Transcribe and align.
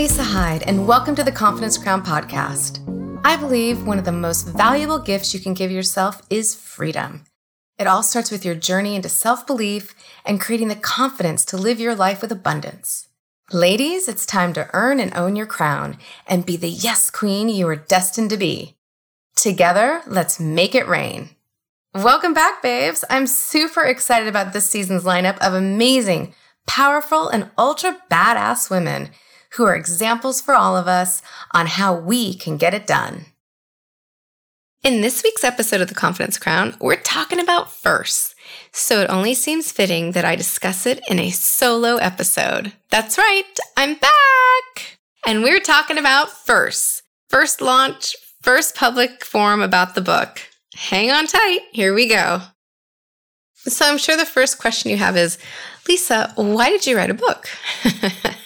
Lisa 0.00 0.24
Hyde, 0.24 0.62
and 0.62 0.88
welcome 0.88 1.14
to 1.14 1.22
the 1.22 1.30
Confidence 1.30 1.76
Crown 1.76 2.02
podcast. 2.02 2.80
I 3.22 3.36
believe 3.36 3.86
one 3.86 3.98
of 3.98 4.06
the 4.06 4.12
most 4.12 4.48
valuable 4.48 4.98
gifts 4.98 5.34
you 5.34 5.40
can 5.40 5.52
give 5.52 5.70
yourself 5.70 6.22
is 6.30 6.54
freedom. 6.54 7.24
It 7.78 7.86
all 7.86 8.02
starts 8.02 8.30
with 8.30 8.42
your 8.42 8.54
journey 8.54 8.96
into 8.96 9.10
self 9.10 9.46
belief 9.46 9.94
and 10.24 10.40
creating 10.40 10.68
the 10.68 10.74
confidence 10.74 11.44
to 11.44 11.58
live 11.58 11.78
your 11.78 11.94
life 11.94 12.22
with 12.22 12.32
abundance. 12.32 13.08
Ladies, 13.52 14.08
it's 14.08 14.24
time 14.24 14.54
to 14.54 14.70
earn 14.72 15.00
and 15.00 15.14
own 15.14 15.36
your 15.36 15.44
crown 15.44 15.98
and 16.26 16.46
be 16.46 16.56
the 16.56 16.70
yes 16.70 17.10
queen 17.10 17.50
you 17.50 17.68
are 17.68 17.76
destined 17.76 18.30
to 18.30 18.38
be. 18.38 18.78
Together, 19.36 20.00
let's 20.06 20.40
make 20.40 20.74
it 20.74 20.88
rain. 20.88 21.28
Welcome 21.92 22.32
back, 22.32 22.62
babes. 22.62 23.04
I'm 23.10 23.26
super 23.26 23.82
excited 23.82 24.28
about 24.28 24.54
this 24.54 24.64
season's 24.64 25.04
lineup 25.04 25.36
of 25.40 25.52
amazing, 25.52 26.32
powerful, 26.66 27.28
and 27.28 27.50
ultra 27.58 27.98
badass 28.10 28.70
women 28.70 29.10
who 29.54 29.64
are 29.64 29.74
examples 29.74 30.40
for 30.40 30.54
all 30.54 30.76
of 30.76 30.86
us 30.86 31.22
on 31.52 31.66
how 31.66 31.94
we 31.94 32.34
can 32.34 32.56
get 32.56 32.74
it 32.74 32.86
done. 32.86 33.26
In 34.82 35.02
this 35.02 35.22
week's 35.22 35.44
episode 35.44 35.82
of 35.82 35.88
The 35.88 35.94
Confidence 35.94 36.38
Crown, 36.38 36.74
we're 36.80 36.96
talking 36.96 37.38
about 37.38 37.70
firsts, 37.70 38.34
so 38.72 39.02
it 39.02 39.10
only 39.10 39.34
seems 39.34 39.70
fitting 39.70 40.12
that 40.12 40.24
I 40.24 40.36
discuss 40.36 40.86
it 40.86 41.00
in 41.08 41.18
a 41.18 41.30
solo 41.30 41.96
episode. 41.96 42.72
That's 42.88 43.18
right, 43.18 43.44
I'm 43.76 43.94
back! 43.96 44.98
And 45.26 45.42
we're 45.42 45.60
talking 45.60 45.98
about 45.98 46.30
firsts. 46.30 47.02
First 47.28 47.60
launch, 47.60 48.16
first 48.40 48.74
public 48.74 49.22
forum 49.22 49.60
about 49.60 49.94
the 49.94 50.00
book. 50.00 50.40
Hang 50.74 51.10
on 51.10 51.26
tight, 51.26 51.60
here 51.72 51.92
we 51.92 52.08
go. 52.08 52.40
So 53.56 53.84
I'm 53.84 53.98
sure 53.98 54.16
the 54.16 54.24
first 54.24 54.58
question 54.58 54.90
you 54.90 54.96
have 54.96 55.16
is, 55.16 55.36
Lisa, 55.86 56.32
why 56.36 56.70
did 56.70 56.86
you 56.86 56.96
write 56.96 57.10
a 57.10 57.14
book? 57.14 57.50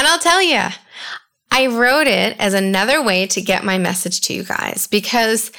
and 0.00 0.08
I'll 0.08 0.18
tell 0.18 0.42
you, 0.42 0.62
I 1.50 1.66
wrote 1.66 2.06
it 2.06 2.34
as 2.38 2.54
another 2.54 3.02
way 3.02 3.26
to 3.26 3.42
get 3.42 3.64
my 3.64 3.76
message 3.76 4.22
to 4.22 4.32
you 4.32 4.44
guys 4.44 4.86
because 4.86 5.52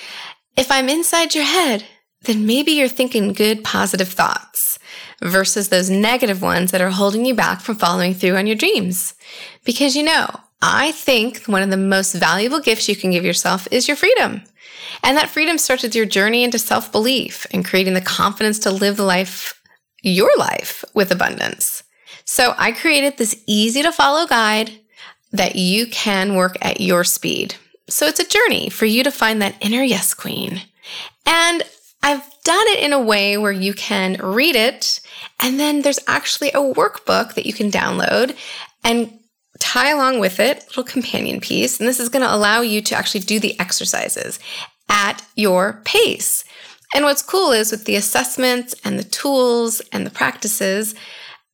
if 0.58 0.72
I'm 0.72 0.90
inside 0.90 1.36
your 1.36 1.44
head, 1.44 1.86
then 2.24 2.48
maybe 2.48 2.72
you're 2.72 2.88
thinking 2.88 3.34
good, 3.34 3.64
positive 3.64 4.08
thoughts 4.08 4.80
versus 5.22 5.70
those 5.70 5.92
negative 5.92 6.42
ones 6.42 6.72
that 6.72 6.82
are 6.82 6.90
holding 6.90 7.24
you 7.24 7.36
back 7.36 7.62
from 7.62 7.76
following 7.76 8.16
through 8.16 8.36
on 8.36 8.48
your 8.48 8.56
dreams. 8.56 9.14
Because 9.64 9.96
you 9.96 10.02
know, 10.02 10.28
I 10.60 10.92
think 10.92 11.46
one 11.46 11.62
of 11.62 11.70
the 11.70 11.78
most 11.78 12.14
valuable 12.14 12.62
gifts 12.62 12.90
you 12.90 12.96
can 12.96 13.12
give 13.12 13.24
yourself 13.24 13.68
is 13.70 13.88
your 13.88 13.96
freedom. 13.96 14.42
And 15.04 15.18
that 15.18 15.30
freedom 15.30 15.60
starts 15.60 15.84
with 15.84 15.94
your 15.94 16.08
journey 16.08 16.44
into 16.44 16.58
self 16.58 16.92
belief 16.92 17.46
and 17.52 17.64
creating 17.64 17.94
the 17.94 18.02
confidence 18.02 18.58
to 18.62 18.72
live 18.72 18.98
the 18.98 19.04
life, 19.04 19.62
your 20.02 20.32
life 20.36 20.84
with 20.96 21.12
abundance. 21.12 21.81
So 22.32 22.56
I 22.58 22.72
created 22.72 23.18
this 23.18 23.44
easy 23.46 23.84
to 23.84 23.92
follow 23.92 24.26
guide 24.26 24.72
that 25.34 25.58
you 25.58 25.86
can 25.86 26.34
work 26.34 26.56
at 26.62 26.80
your 26.80 27.04
speed. 27.04 27.56
So 27.90 28.06
it's 28.06 28.22
a 28.22 28.26
journey 28.26 28.70
for 28.70 28.86
you 28.86 29.04
to 29.04 29.12
find 29.12 29.42
that 29.42 29.58
inner 29.60 29.84
yes 29.84 30.14
queen. 30.14 30.62
And 31.26 31.62
I've 32.02 32.24
done 32.46 32.68
it 32.68 32.80
in 32.80 32.94
a 32.94 33.02
way 33.02 33.38
where 33.38 33.52
you 33.52 33.74
can 33.74 34.14
read 34.24 34.56
it, 34.56 35.02
and 35.42 35.60
then 35.60 35.82
there's 35.82 36.00
actually 36.08 36.52
a 36.52 36.74
workbook 36.74 37.34
that 37.34 37.46
you 37.46 37.52
can 37.52 37.70
download 37.70 38.38
and 38.82 39.12
tie 39.60 39.92
along 39.92 40.22
with 40.22 40.40
it, 40.40 40.60
a 40.60 40.68
little 40.68 40.86
companion 40.86 41.42
piece. 41.42 41.82
And 41.82 41.90
this 41.90 42.00
is 42.00 42.08
going 42.08 42.24
to 42.24 42.34
allow 42.34 42.62
you 42.62 42.82
to 42.82 42.96
actually 42.96 43.22
do 43.22 43.42
the 43.42 43.60
exercises 43.60 44.40
at 44.88 45.22
your 45.36 45.82
pace. 45.84 46.46
And 46.96 47.04
what's 47.04 47.24
cool 47.24 47.52
is 47.52 47.72
with 47.72 47.84
the 47.84 47.98
assessments 47.98 48.74
and 48.86 48.98
the 48.98 49.04
tools 49.04 49.82
and 49.92 50.06
the 50.06 50.12
practices, 50.12 50.96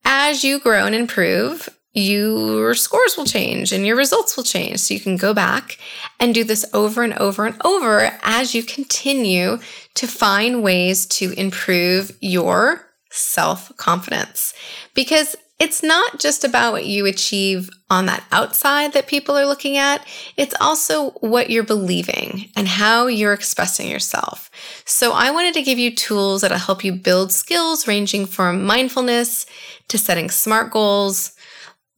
as 0.07 0.41
you 0.41 0.57
grow 0.57 0.85
and 0.85 0.95
improve, 0.95 1.67
your 1.93 2.73
scores 2.75 3.17
will 3.17 3.25
change 3.25 3.73
and 3.73 3.85
your 3.85 3.97
results 3.97 4.37
will 4.37 4.43
change. 4.43 4.79
So 4.79 4.93
you 4.93 5.01
can 5.01 5.17
go 5.17 5.33
back 5.33 5.77
and 6.19 6.33
do 6.33 6.45
this 6.45 6.65
over 6.73 7.03
and 7.03 7.13
over 7.15 7.45
and 7.45 7.59
over 7.65 8.17
as 8.23 8.55
you 8.55 8.63
continue 8.63 9.59
to 9.95 10.07
find 10.07 10.63
ways 10.63 11.05
to 11.07 11.33
improve 11.33 12.15
your 12.21 12.87
self 13.09 13.75
confidence. 13.75 14.53
Because 14.93 15.35
it's 15.59 15.81
not 15.81 16.19
just 16.19 16.43
about 16.43 16.71
what 16.71 16.85
you 16.85 17.07
achieve 17.07 17.69
on 17.89 18.05
that 18.05 18.23
outside 18.31 18.93
that 18.93 19.07
people 19.07 19.35
are 19.35 19.47
looking 19.47 19.77
at. 19.77 20.05
It's 20.35 20.53
also 20.61 21.11
what 21.11 21.49
you're 21.49 21.63
believing 21.63 22.51
and 22.55 22.67
how 22.67 23.07
you're 23.07 23.33
expressing 23.33 23.89
yourself. 23.89 24.51
So 24.85 25.13
I 25.13 25.31
wanted 25.31 25.55
to 25.55 25.63
give 25.63 25.79
you 25.79 25.95
tools 25.95 26.41
that'll 26.41 26.59
help 26.59 26.83
you 26.83 26.93
build 26.93 27.31
skills 27.31 27.87
ranging 27.87 28.27
from 28.27 28.65
mindfulness 28.65 29.47
to 29.89 29.97
setting 29.97 30.29
smart 30.29 30.71
goals 30.71 31.33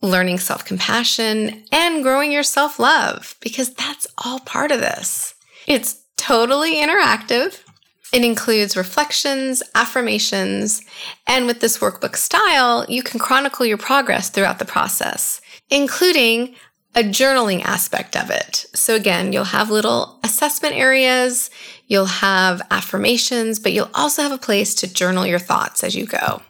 learning 0.02 0.40
self 0.40 0.66
compassion, 0.66 1.64
and 1.72 2.04
growing 2.04 2.32
your 2.32 2.44
self 2.44 2.80
love, 2.80 3.36
because 3.42 3.74
that's 3.74 4.08
all 4.18 4.40
part 4.40 4.72
of 4.72 4.80
this. 4.80 5.36
It's 5.68 6.02
totally 6.18 6.76
interactive. 6.76 7.62
It 8.12 8.24
includes 8.24 8.76
reflections, 8.76 9.62
affirmations, 9.76 10.82
and 11.28 11.46
with 11.46 11.60
this 11.60 11.78
workbook 11.78 12.16
style, 12.16 12.86
you 12.90 13.04
can 13.04 13.20
chronicle 13.20 13.66
your 13.66 13.78
progress 13.78 14.30
throughout 14.30 14.58
the 14.58 14.66
process, 14.66 15.42
including 15.70 16.56
a 16.96 17.04
journaling 17.04 17.62
aspect 17.64 18.16
of 18.16 18.32
it. 18.32 18.66
So 18.74 18.96
again, 18.96 19.32
you'll 19.32 19.44
have 19.44 19.70
little 19.70 20.20
assessment 20.24 20.74
areas, 20.74 21.52
you'll 21.86 22.06
have 22.06 22.64
affirmations, 22.72 23.60
but 23.60 23.74
you'll 23.74 23.92
also 23.94 24.24
have 24.24 24.32
a 24.32 24.40
place 24.40 24.74
to 24.76 24.92
journal 24.92 25.28
your 25.28 25.38
thoughts 25.38 25.84
as 25.84 25.96
you 25.96 26.08
go. 26.08 26.42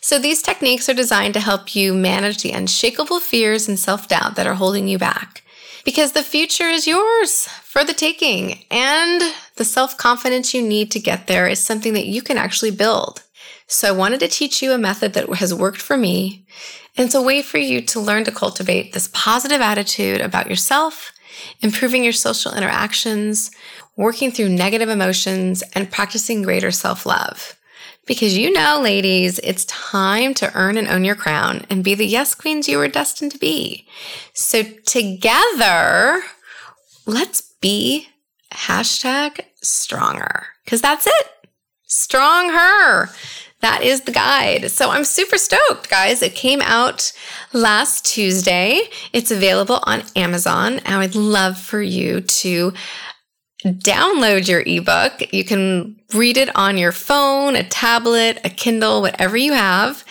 So 0.00 0.18
these 0.18 0.42
techniques 0.42 0.88
are 0.88 0.94
designed 0.94 1.34
to 1.34 1.40
help 1.40 1.74
you 1.74 1.92
manage 1.92 2.42
the 2.42 2.52
unshakable 2.52 3.20
fears 3.20 3.68
and 3.68 3.78
self 3.78 4.08
doubt 4.08 4.36
that 4.36 4.46
are 4.46 4.54
holding 4.54 4.88
you 4.88 4.98
back. 4.98 5.42
Because 5.84 6.12
the 6.12 6.22
future 6.22 6.68
is 6.68 6.86
yours 6.86 7.46
for 7.64 7.84
the 7.84 7.94
taking, 7.94 8.64
and 8.70 9.22
the 9.56 9.64
self 9.64 9.96
confidence 9.96 10.54
you 10.54 10.62
need 10.62 10.90
to 10.92 11.00
get 11.00 11.26
there 11.26 11.46
is 11.46 11.58
something 11.58 11.92
that 11.94 12.06
you 12.06 12.22
can 12.22 12.38
actually 12.38 12.70
build. 12.70 13.22
So 13.66 13.88
I 13.88 13.92
wanted 13.92 14.20
to 14.20 14.28
teach 14.28 14.62
you 14.62 14.72
a 14.72 14.78
method 14.78 15.12
that 15.12 15.28
has 15.34 15.54
worked 15.54 15.80
for 15.80 15.96
me. 15.96 16.44
And 16.96 17.06
it's 17.06 17.14
a 17.14 17.22
way 17.22 17.40
for 17.40 17.58
you 17.58 17.80
to 17.82 18.00
learn 18.00 18.24
to 18.24 18.32
cultivate 18.32 18.92
this 18.92 19.08
positive 19.12 19.60
attitude 19.60 20.20
about 20.20 20.48
yourself, 20.48 21.12
improving 21.60 22.02
your 22.02 22.12
social 22.12 22.52
interactions, 22.52 23.50
working 23.96 24.32
through 24.32 24.48
negative 24.48 24.88
emotions, 24.88 25.62
and 25.74 25.90
practicing 25.90 26.42
greater 26.42 26.70
self 26.70 27.06
love. 27.06 27.59
Because 28.06 28.36
you 28.36 28.52
know, 28.52 28.80
ladies, 28.82 29.38
it's 29.40 29.64
time 29.66 30.34
to 30.34 30.52
earn 30.54 30.76
and 30.76 30.88
own 30.88 31.04
your 31.04 31.14
crown 31.14 31.64
and 31.70 31.84
be 31.84 31.94
the 31.94 32.06
yes 32.06 32.34
queens 32.34 32.68
you 32.68 32.78
were 32.78 32.88
destined 32.88 33.32
to 33.32 33.38
be. 33.38 33.86
So 34.32 34.62
together, 34.86 36.22
let's 37.06 37.42
be 37.60 38.08
hashtag 38.52 39.40
StrongHER 39.62 40.44
because 40.64 40.80
that's 40.80 41.06
it. 41.06 41.26
Strong 41.86 42.50
her. 42.50 43.10
That 43.60 43.82
is 43.82 44.02
the 44.02 44.12
guide. 44.12 44.70
So 44.70 44.90
I'm 44.90 45.04
super 45.04 45.36
stoked, 45.36 45.90
guys. 45.90 46.22
It 46.22 46.34
came 46.34 46.62
out 46.62 47.12
last 47.52 48.06
Tuesday. 48.06 48.80
It's 49.12 49.30
available 49.30 49.80
on 49.82 50.02
Amazon. 50.16 50.80
I 50.86 50.98
would 50.98 51.14
love 51.14 51.58
for 51.58 51.82
you 51.82 52.22
to 52.22 52.72
download 53.64 54.48
your 54.48 54.62
ebook. 54.66 55.32
You 55.32 55.44
can 55.44 55.96
read 56.14 56.36
it 56.36 56.54
on 56.56 56.78
your 56.78 56.92
phone, 56.92 57.56
a 57.56 57.62
tablet, 57.62 58.38
a 58.44 58.50
Kindle, 58.50 59.02
whatever 59.02 59.36
you 59.36 59.52
have, 59.52 60.04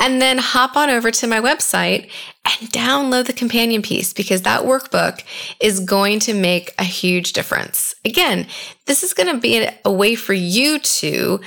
and 0.00 0.20
then 0.20 0.38
hop 0.38 0.76
on 0.76 0.90
over 0.90 1.10
to 1.10 1.26
my 1.26 1.40
website 1.40 2.10
and 2.44 2.70
download 2.70 3.26
the 3.26 3.32
companion 3.32 3.82
piece 3.82 4.12
because 4.12 4.42
that 4.42 4.62
workbook 4.62 5.22
is 5.60 5.80
going 5.80 6.18
to 6.20 6.34
make 6.34 6.72
a 6.78 6.84
huge 6.84 7.32
difference. 7.32 7.94
Again, 8.04 8.46
this 8.86 9.02
is 9.02 9.14
going 9.14 9.32
to 9.34 9.40
be 9.40 9.68
a 9.84 9.92
way 9.92 10.14
for 10.14 10.34
you 10.34 10.78
to 10.78 11.40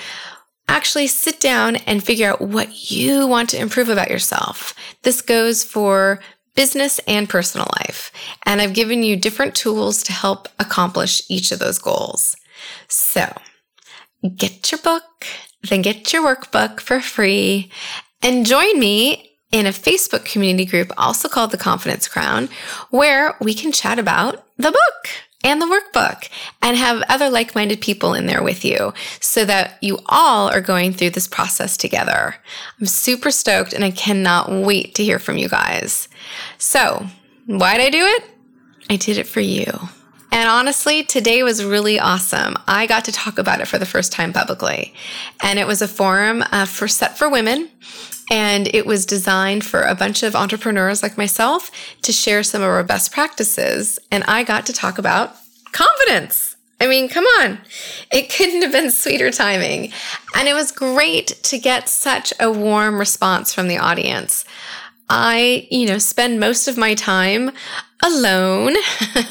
actually 0.70 1.08
sit 1.08 1.40
down 1.40 1.78
and 1.78 2.04
figure 2.04 2.30
out 2.30 2.42
what 2.42 2.92
you 2.92 3.26
want 3.26 3.50
to 3.50 3.60
improve 3.60 3.90
about 3.90 4.10
yourself. 4.10 4.74
This 5.04 5.22
goes 5.22 5.64
for 5.64 6.20
business 6.58 7.00
and 7.08 7.30
personal 7.30 7.68
life. 7.78 8.12
And 8.46 8.60
I've 8.60 8.74
given 8.74 9.04
you 9.04 9.16
different 9.16 9.56
tools 9.56 10.04
to 10.04 10.12
help 10.12 10.50
accomplish 10.60 11.22
each 11.30 11.52
of 11.54 11.60
those 11.60 11.78
goals. 11.78 12.36
So 12.90 13.32
get 14.36 14.72
your 14.72 14.82
book, 14.82 15.04
then 15.70 15.84
get 15.84 16.12
your 16.12 16.24
workbook 16.24 16.82
for 16.82 17.00
free 17.00 17.72
and 18.24 18.46
join 18.46 18.80
me 18.80 19.38
in 19.52 19.68
a 19.68 19.70
Facebook 19.70 20.26
community 20.26 20.66
group 20.66 20.92
also 20.98 21.30
called 21.30 21.52
the 21.52 21.58
Confidence 21.58 22.08
Crown, 22.08 22.50
where 22.90 23.38
we 23.40 23.54
can 23.54 23.72
chat 23.72 24.00
about 24.00 24.44
the 24.58 24.72
book 24.72 25.10
and 25.48 25.62
the 25.62 25.66
workbook 25.66 26.28
and 26.62 26.76
have 26.76 27.02
other 27.08 27.30
like 27.30 27.56
minded 27.56 27.80
people 27.80 28.14
in 28.14 28.26
there 28.26 28.44
with 28.44 28.66
you 28.66 28.94
so 29.22 29.46
that 29.46 29.78
you 29.82 29.98
all 30.08 30.50
are 30.50 30.60
going 30.60 30.92
through 30.92 31.12
this 31.12 31.28
process 31.28 31.78
together. 31.78 32.36
I'm 32.80 32.86
super 32.86 33.32
stoked 33.32 33.72
and 33.72 33.84
I 33.84 33.92
cannot 33.92 34.52
wait 34.52 34.94
to 34.96 35.06
hear 35.06 35.20
from 35.20 35.38
you 35.38 35.48
guys. 35.48 36.10
So, 36.58 37.08
why'd 37.46 37.80
I 37.80 37.90
do 37.90 38.04
it? 38.04 38.26
I 38.90 38.98
did 38.98 39.18
it 39.18 39.28
for 39.28 39.40
you. 39.40 39.72
And 40.34 40.50
honestly, 40.50 41.04
today 41.04 41.42
was 41.44 41.64
really 41.64 41.98
awesome. 41.98 42.58
I 42.68 42.86
got 42.86 43.06
to 43.06 43.14
talk 43.14 43.40
about 43.40 43.62
it 43.62 43.70
for 43.70 43.78
the 43.78 43.86
first 43.86 44.12
time 44.12 44.34
publicly. 44.34 44.94
And 45.42 45.58
it 45.58 45.66
was 45.66 45.82
a 45.82 45.88
forum 45.88 46.44
uh, 46.52 46.66
for 46.66 46.90
set 46.90 47.18
for 47.18 47.30
women 47.30 47.70
And 48.30 48.68
it 48.74 48.86
was 48.86 49.06
designed 49.06 49.64
for 49.64 49.84
a 49.84 49.96
bunch 49.96 50.24
of 50.24 50.36
entrepreneurs 50.36 51.02
like 51.02 51.18
myself 51.18 51.72
to 52.02 52.12
share 52.12 52.44
some 52.44 52.62
of 52.62 52.68
our 52.68 52.84
best 52.84 53.12
practices. 53.12 54.00
And 54.12 54.24
I 54.26 54.44
got 54.44 54.66
to 54.66 54.74
talk 54.74 54.98
about 54.98 55.36
confidence. 55.72 56.56
I 56.80 56.88
mean, 56.88 57.10
come 57.10 57.26
on. 57.40 57.60
It 58.12 58.30
couldn't 58.30 58.62
have 58.62 58.72
been 58.72 58.92
sweeter 58.92 59.32
timing. 59.32 59.92
And 60.36 60.48
it 60.48 60.54
was 60.54 60.72
great 60.72 61.28
to 61.44 61.58
get 61.58 61.90
such 61.90 62.34
a 62.40 62.52
warm 62.52 63.00
response 63.00 63.54
from 63.54 63.68
the 63.68 63.80
audience. 63.80 64.46
I, 65.10 65.68
you 65.72 65.88
know, 65.88 65.98
spend 65.98 66.40
most 66.40 66.68
of 66.68 66.78
my 66.78 66.94
time 66.94 67.52
alone 68.04 68.76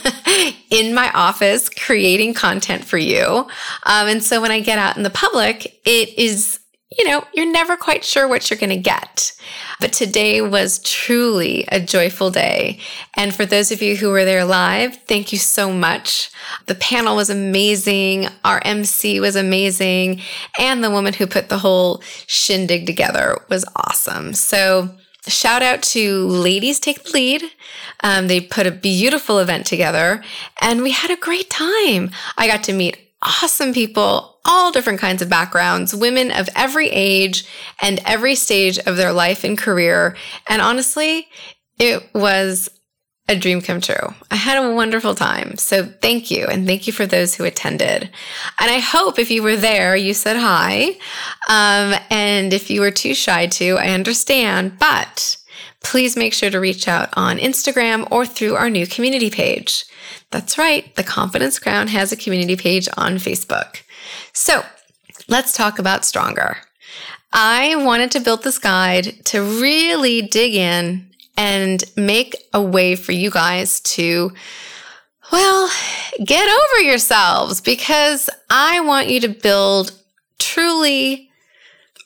in 0.70 0.94
my 0.94 1.10
office 1.12 1.68
creating 1.68 2.34
content 2.34 2.84
for 2.84 2.98
you. 2.98 3.46
Um, 3.84 4.08
and 4.08 4.22
so 4.22 4.40
when 4.40 4.50
I 4.50 4.60
get 4.60 4.78
out 4.78 4.96
in 4.96 5.02
the 5.02 5.10
public, 5.10 5.80
it 5.84 6.18
is, 6.18 6.60
you 6.90 7.06
know, 7.08 7.24
you're 7.34 7.50
never 7.50 7.76
quite 7.76 8.04
sure 8.04 8.28
what 8.28 8.48
you're 8.48 8.58
going 8.58 8.70
to 8.70 8.76
get. 8.76 9.32
But 9.80 9.92
today 9.92 10.40
was 10.40 10.78
truly 10.78 11.64
a 11.68 11.80
joyful 11.80 12.30
day. 12.30 12.78
And 13.16 13.34
for 13.34 13.44
those 13.44 13.72
of 13.72 13.82
you 13.82 13.96
who 13.96 14.10
were 14.10 14.24
there 14.24 14.44
live, 14.44 14.96
thank 15.06 15.32
you 15.32 15.38
so 15.38 15.72
much. 15.72 16.30
The 16.66 16.76
panel 16.76 17.16
was 17.16 17.28
amazing. 17.28 18.28
Our 18.44 18.62
MC 18.64 19.18
was 19.18 19.34
amazing. 19.34 20.22
And 20.58 20.82
the 20.82 20.90
woman 20.90 21.12
who 21.12 21.26
put 21.26 21.48
the 21.48 21.58
whole 21.58 22.02
shindig 22.26 22.86
together 22.86 23.38
was 23.48 23.64
awesome. 23.74 24.32
So, 24.32 24.94
shout 25.26 25.62
out 25.62 25.82
to 25.82 26.28
Ladies 26.28 26.78
Take 26.78 27.02
the 27.02 27.10
Lead. 27.10 27.42
Um, 28.04 28.28
they 28.28 28.40
put 28.40 28.66
a 28.66 28.70
beautiful 28.70 29.40
event 29.40 29.66
together 29.66 30.22
and 30.60 30.82
we 30.82 30.92
had 30.92 31.10
a 31.10 31.16
great 31.16 31.50
time. 31.50 32.12
I 32.38 32.46
got 32.46 32.62
to 32.64 32.72
meet 32.72 32.98
awesome 33.22 33.72
people, 33.72 34.35
all 34.46 34.72
different 34.72 35.00
kinds 35.00 35.22
of 35.22 35.28
backgrounds, 35.28 35.94
women 35.94 36.30
of 36.30 36.48
every 36.54 36.88
age 36.88 37.46
and 37.82 38.00
every 38.04 38.34
stage 38.34 38.78
of 38.78 38.96
their 38.96 39.12
life 39.12 39.44
and 39.44 39.58
career. 39.58 40.16
And 40.48 40.62
honestly, 40.62 41.28
it 41.78 42.08
was 42.14 42.70
a 43.28 43.36
dream 43.36 43.60
come 43.60 43.80
true. 43.80 44.14
I 44.30 44.36
had 44.36 44.62
a 44.62 44.72
wonderful 44.72 45.14
time. 45.14 45.56
So 45.56 45.84
thank 45.84 46.30
you. 46.30 46.46
And 46.46 46.66
thank 46.66 46.86
you 46.86 46.92
for 46.92 47.06
those 47.06 47.34
who 47.34 47.44
attended. 47.44 48.08
And 48.60 48.70
I 48.70 48.78
hope 48.78 49.18
if 49.18 49.30
you 49.30 49.42
were 49.42 49.56
there, 49.56 49.96
you 49.96 50.14
said 50.14 50.36
hi. 50.36 50.90
Um, 51.48 51.98
and 52.08 52.52
if 52.52 52.70
you 52.70 52.80
were 52.80 52.92
too 52.92 53.14
shy 53.14 53.48
to, 53.48 53.78
I 53.78 53.88
understand. 53.88 54.78
But 54.78 55.38
please 55.82 56.16
make 56.16 56.34
sure 56.34 56.50
to 56.50 56.60
reach 56.60 56.86
out 56.86 57.08
on 57.14 57.38
Instagram 57.38 58.06
or 58.12 58.26
through 58.26 58.54
our 58.54 58.70
new 58.70 58.86
community 58.86 59.30
page. 59.30 59.84
That's 60.30 60.56
right. 60.56 60.94
The 60.94 61.04
Confidence 61.04 61.58
Crown 61.58 61.88
has 61.88 62.12
a 62.12 62.16
community 62.16 62.56
page 62.56 62.88
on 62.96 63.16
Facebook. 63.16 63.82
So 64.36 64.62
let's 65.28 65.54
talk 65.54 65.78
about 65.78 66.02
StrongHER. 66.02 66.58
I 67.32 67.74
wanted 67.76 68.10
to 68.10 68.20
build 68.20 68.44
this 68.44 68.58
guide 68.58 69.24
to 69.24 69.40
really 69.40 70.20
dig 70.20 70.54
in 70.54 71.10
and 71.38 71.82
make 71.96 72.36
a 72.52 72.60
way 72.60 72.96
for 72.96 73.12
you 73.12 73.30
guys 73.30 73.80
to, 73.80 74.30
well, 75.32 75.70
get 76.22 76.46
over 76.46 76.82
yourselves 76.82 77.62
because 77.62 78.28
I 78.50 78.80
want 78.80 79.08
you 79.08 79.20
to 79.20 79.28
build 79.30 79.92
truly 80.38 81.30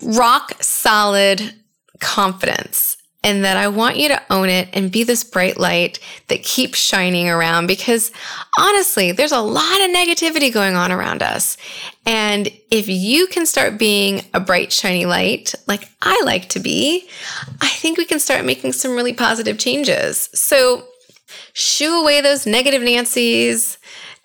rock 0.00 0.55
solid 0.62 1.53
confidence 1.99 2.97
and 3.22 3.44
that 3.44 3.56
I 3.56 3.69
want 3.69 3.96
you 3.96 4.08
to 4.08 4.22
own 4.31 4.49
it 4.49 4.69
and 4.72 4.90
be 4.90 5.05
this 5.05 5.25
bright 5.25 5.58
light 5.58 5.99
that 6.28 6.43
keeps 6.43 6.78
shining 6.78 7.28
around 7.28 7.67
because 7.67 8.11
honestly, 8.58 9.12
there's 9.12 9.32
a 9.32 9.40
lot 9.40 9.81
of 9.81 9.90
negativity 9.90 10.52
going 10.52 10.75
on 10.75 10.90
around 10.90 11.22
us. 11.22 11.58
And 12.06 12.49
if 12.70 12.88
you 12.88 13.26
can 13.26 13.44
start 13.44 13.78
being 13.78 14.22
a 14.32 14.40
bright, 14.40 14.72
shiny 14.72 15.05
light, 15.05 15.55
like 15.67 15.88
I 16.00 16.20
like 16.25 16.49
to 16.50 16.61
be, 16.61 17.08
I 17.61 17.69
think 17.69 17.99
we 17.99 18.06
can 18.06 18.20
start 18.20 18.44
making 18.44 18.72
some 18.72 18.96
really 18.96 19.12
positive 19.12 19.58
changes. 19.58 20.31
So 20.32 20.84
shoo 21.52 22.00
away 22.00 22.23
those 22.23 22.46
negative 22.46 22.82
Nancy's 22.82 23.76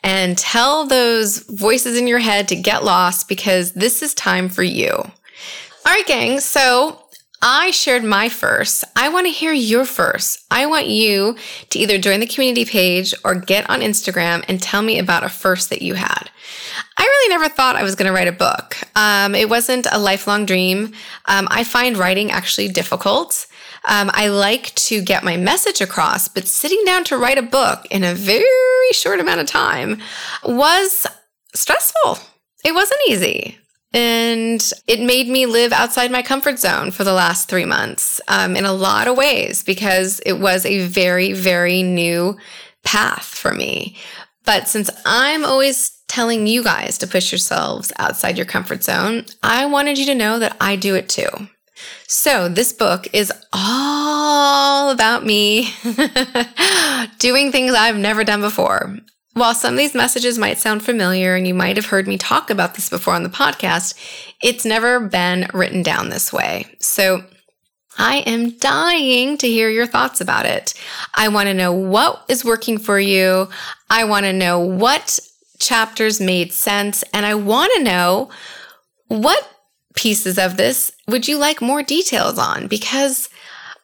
and 0.03 0.37
tell 0.37 0.85
those 0.85 1.39
voices 1.39 1.97
in 1.97 2.07
your 2.07 2.19
head 2.19 2.47
to 2.47 2.55
get 2.55 2.83
lost 2.83 3.27
because 3.27 3.73
this 3.73 4.01
is 4.01 4.13
time 4.13 4.47
for 4.47 4.63
you. 4.63 4.91
All 4.93 5.93
right, 5.93 6.05
gang. 6.07 6.39
So 6.39 7.04
I 7.41 7.71
shared 7.71 8.03
my 8.03 8.29
first. 8.29 8.83
I 8.95 9.09
want 9.09 9.27
to 9.27 9.31
hear 9.31 9.51
your 9.53 9.85
first. 9.85 10.45
I 10.49 10.65
want 10.65 10.87
you 10.87 11.35
to 11.69 11.79
either 11.79 11.97
join 11.97 12.19
the 12.19 12.27
community 12.27 12.65
page 12.65 13.13
or 13.23 13.35
get 13.35 13.69
on 13.69 13.81
Instagram 13.81 14.43
and 14.47 14.61
tell 14.61 14.81
me 14.81 14.97
about 14.97 15.23
a 15.23 15.29
first 15.29 15.69
that 15.69 15.81
you 15.81 15.93
had. 15.95 16.29
I 16.97 17.03
really 17.03 17.29
never 17.29 17.49
thought 17.49 17.75
I 17.75 17.83
was 17.83 17.95
going 17.95 18.07
to 18.07 18.13
write 18.13 18.27
a 18.27 18.31
book. 18.31 18.77
Um, 18.95 19.35
it 19.35 19.49
wasn't 19.49 19.87
a 19.91 19.99
lifelong 19.99 20.45
dream. 20.45 20.93
Um, 21.25 21.47
I 21.51 21.63
find 21.63 21.97
writing 21.97 22.31
actually 22.31 22.69
difficult. 22.69 23.47
Um, 23.87 24.09
I 24.13 24.29
like 24.29 24.73
to 24.75 25.01
get 25.01 25.23
my 25.23 25.37
message 25.37 25.81
across, 25.81 26.27
but 26.27 26.47
sitting 26.47 26.83
down 26.85 27.03
to 27.05 27.17
write 27.17 27.37
a 27.37 27.43
book 27.43 27.85
in 27.91 28.03
a 28.03 28.15
very 28.15 28.45
short 28.91 29.19
amount 29.19 29.41
of 29.41 29.47
time 29.47 30.01
was 30.43 31.05
stressful. 31.53 32.19
It 32.63 32.73
wasn't 32.73 33.01
easy. 33.07 33.59
And 33.93 34.61
it 34.87 34.99
made 34.99 35.29
me 35.29 35.45
live 35.45 35.71
outside 35.71 36.11
my 36.11 36.21
comfort 36.21 36.59
zone 36.59 36.91
for 36.91 37.03
the 37.03 37.13
last 37.13 37.47
three 37.47 37.65
months 37.65 38.19
um, 38.27 38.55
in 38.57 38.65
a 38.65 38.73
lot 38.73 39.07
of 39.07 39.15
ways 39.15 39.63
because 39.63 40.19
it 40.25 40.33
was 40.33 40.65
a 40.65 40.85
very, 40.85 41.31
very 41.31 41.81
new 41.81 42.37
path 42.83 43.25
for 43.25 43.53
me. 43.53 43.95
But 44.43 44.67
since 44.67 44.89
I'm 45.05 45.45
always 45.45 45.91
telling 46.07 46.45
you 46.45 46.63
guys 46.63 46.97
to 46.99 47.07
push 47.07 47.31
yourselves 47.31 47.91
outside 47.97 48.37
your 48.37 48.45
comfort 48.45 48.83
zone, 48.83 49.25
I 49.41 49.65
wanted 49.65 49.97
you 49.97 50.05
to 50.07 50.15
know 50.15 50.39
that 50.39 50.55
I 50.61 50.75
do 50.75 50.95
it 50.95 51.09
too. 51.09 51.29
So, 52.07 52.47
this 52.47 52.71
book 52.71 53.07
is 53.11 53.33
all 53.51 54.91
about 54.91 55.25
me 55.25 55.73
doing 57.19 57.51
things 57.51 57.73
I've 57.73 57.97
never 57.97 58.23
done 58.23 58.41
before. 58.41 58.95
While 59.35 59.53
some 59.53 59.73
of 59.73 59.77
these 59.77 59.93
messages 59.93 60.37
might 60.37 60.59
sound 60.59 60.81
familiar 60.81 61.35
and 61.35 61.45
you 61.45 61.53
might 61.53 61.75
have 61.75 61.87
heard 61.87 62.07
me 62.07 62.17
talk 62.17 62.49
about 62.49 62.75
this 62.75 62.89
before 62.89 63.13
on 63.13 63.23
the 63.23 63.29
podcast, 63.29 63.93
it's 64.41 64.63
never 64.63 64.97
been 65.01 65.49
written 65.53 65.83
down 65.83 66.07
this 66.07 66.31
way. 66.31 66.73
So 66.79 67.21
I 67.97 68.19
am 68.19 68.51
dying 68.51 69.37
to 69.39 69.47
hear 69.47 69.69
your 69.69 69.87
thoughts 69.87 70.21
about 70.21 70.45
it. 70.45 70.73
I 71.15 71.27
want 71.27 71.47
to 71.47 71.53
know 71.53 71.73
what 71.73 72.23
is 72.29 72.45
working 72.45 72.77
for 72.77 72.97
you. 72.97 73.49
I 73.89 74.05
want 74.05 74.25
to 74.25 74.31
know 74.31 74.61
what 74.61 75.19
chapters 75.59 76.21
made 76.21 76.53
sense. 76.53 77.03
And 77.13 77.25
I 77.25 77.35
want 77.35 77.73
to 77.75 77.83
know 77.83 78.29
what 79.09 79.49
pieces 79.95 80.37
of 80.37 80.55
this 80.55 80.93
would 81.09 81.27
you 81.27 81.37
like 81.37 81.61
more 81.61 81.83
details 81.83 82.37
on? 82.37 82.67
Because 82.67 83.27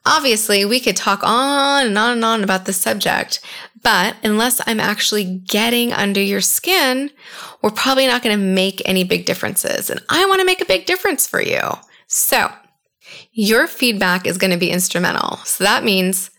obviously 0.06 0.66
we 0.66 0.80
could 0.80 0.96
talk 0.96 1.22
on 1.24 1.88
and 1.88 1.98
on 1.98 2.14
and 2.14 2.26
on 2.26 2.44
about 2.44 2.66
the 2.66 2.74
subject, 2.74 3.40
but 3.82 4.16
unless 4.24 4.62
I'm 4.66 4.80
actually 4.80 5.24
getting 5.24 5.94
under 5.94 6.22
your 6.22 6.42
skin, 6.42 7.12
we're 7.62 7.72
probably 7.72 8.08
not 8.08 8.24
going 8.24 8.38
to 8.38 8.44
make 8.44 8.82
any 8.86 9.04
big 9.04 9.26
differences. 9.26 9.90
And 9.90 10.02
I 10.10 10.26
want 10.26 10.40
to 10.40 10.46
make 10.46 10.62
a 10.62 10.66
big 10.66 10.86
difference 10.86 11.28
for 11.28 11.42
you. 11.42 11.62
So 12.08 12.52
your 13.32 13.68
feedback 13.68 14.28
is 14.28 14.38
going 14.38 14.52
to 14.52 14.58
be 14.58 14.72
instrumental. 14.72 15.38
So 15.38 15.64
that 15.64 15.84
means, 15.84 16.32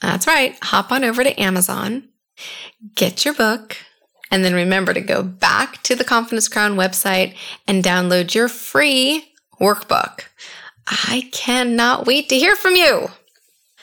that's 0.00 0.26
right, 0.26 0.56
hop 0.62 0.92
on 0.92 1.04
over 1.04 1.24
to 1.24 1.40
Amazon, 1.40 2.08
get 2.94 3.24
your 3.24 3.34
book, 3.34 3.76
and 4.30 4.44
then 4.44 4.54
remember 4.54 4.92
to 4.92 5.00
go 5.00 5.22
back 5.22 5.82
to 5.84 5.94
the 5.94 6.04
Confidence 6.04 6.48
Crown 6.48 6.76
website 6.76 7.36
and 7.68 7.84
download 7.84 8.34
your 8.34 8.48
free 8.48 9.32
workbook. 9.60 10.24
I 10.86 11.28
cannot 11.32 12.06
wait 12.06 12.28
to 12.28 12.38
hear 12.38 12.56
from 12.56 12.76
you. 12.76 13.08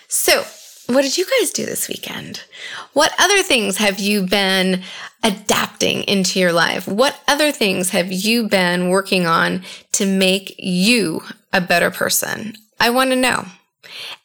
So, 0.08 0.43
what 0.88 1.03
did 1.03 1.17
you 1.17 1.25
guys 1.39 1.51
do 1.51 1.65
this 1.65 1.88
weekend? 1.88 2.43
What 2.93 3.13
other 3.17 3.41
things 3.43 3.77
have 3.77 4.00
you 4.00 4.27
been 4.27 4.84
adapting 5.24 6.03
into 6.03 6.39
your 6.39 6.51
life? 6.51 6.88
What 6.88 7.20
other 7.27 7.51
things 7.51 7.91
have 7.91 8.12
you 8.12 8.50
been 8.50 8.89
working 8.89 9.25
on 9.25 9.63
to 9.93 10.05
make 10.05 10.55
you 10.60 11.22
a 11.53 11.62
better 11.62 11.91
person? 11.91 12.55
I 12.79 12.89
want 12.89 13.12
to 13.12 13.15
know. 13.15 13.46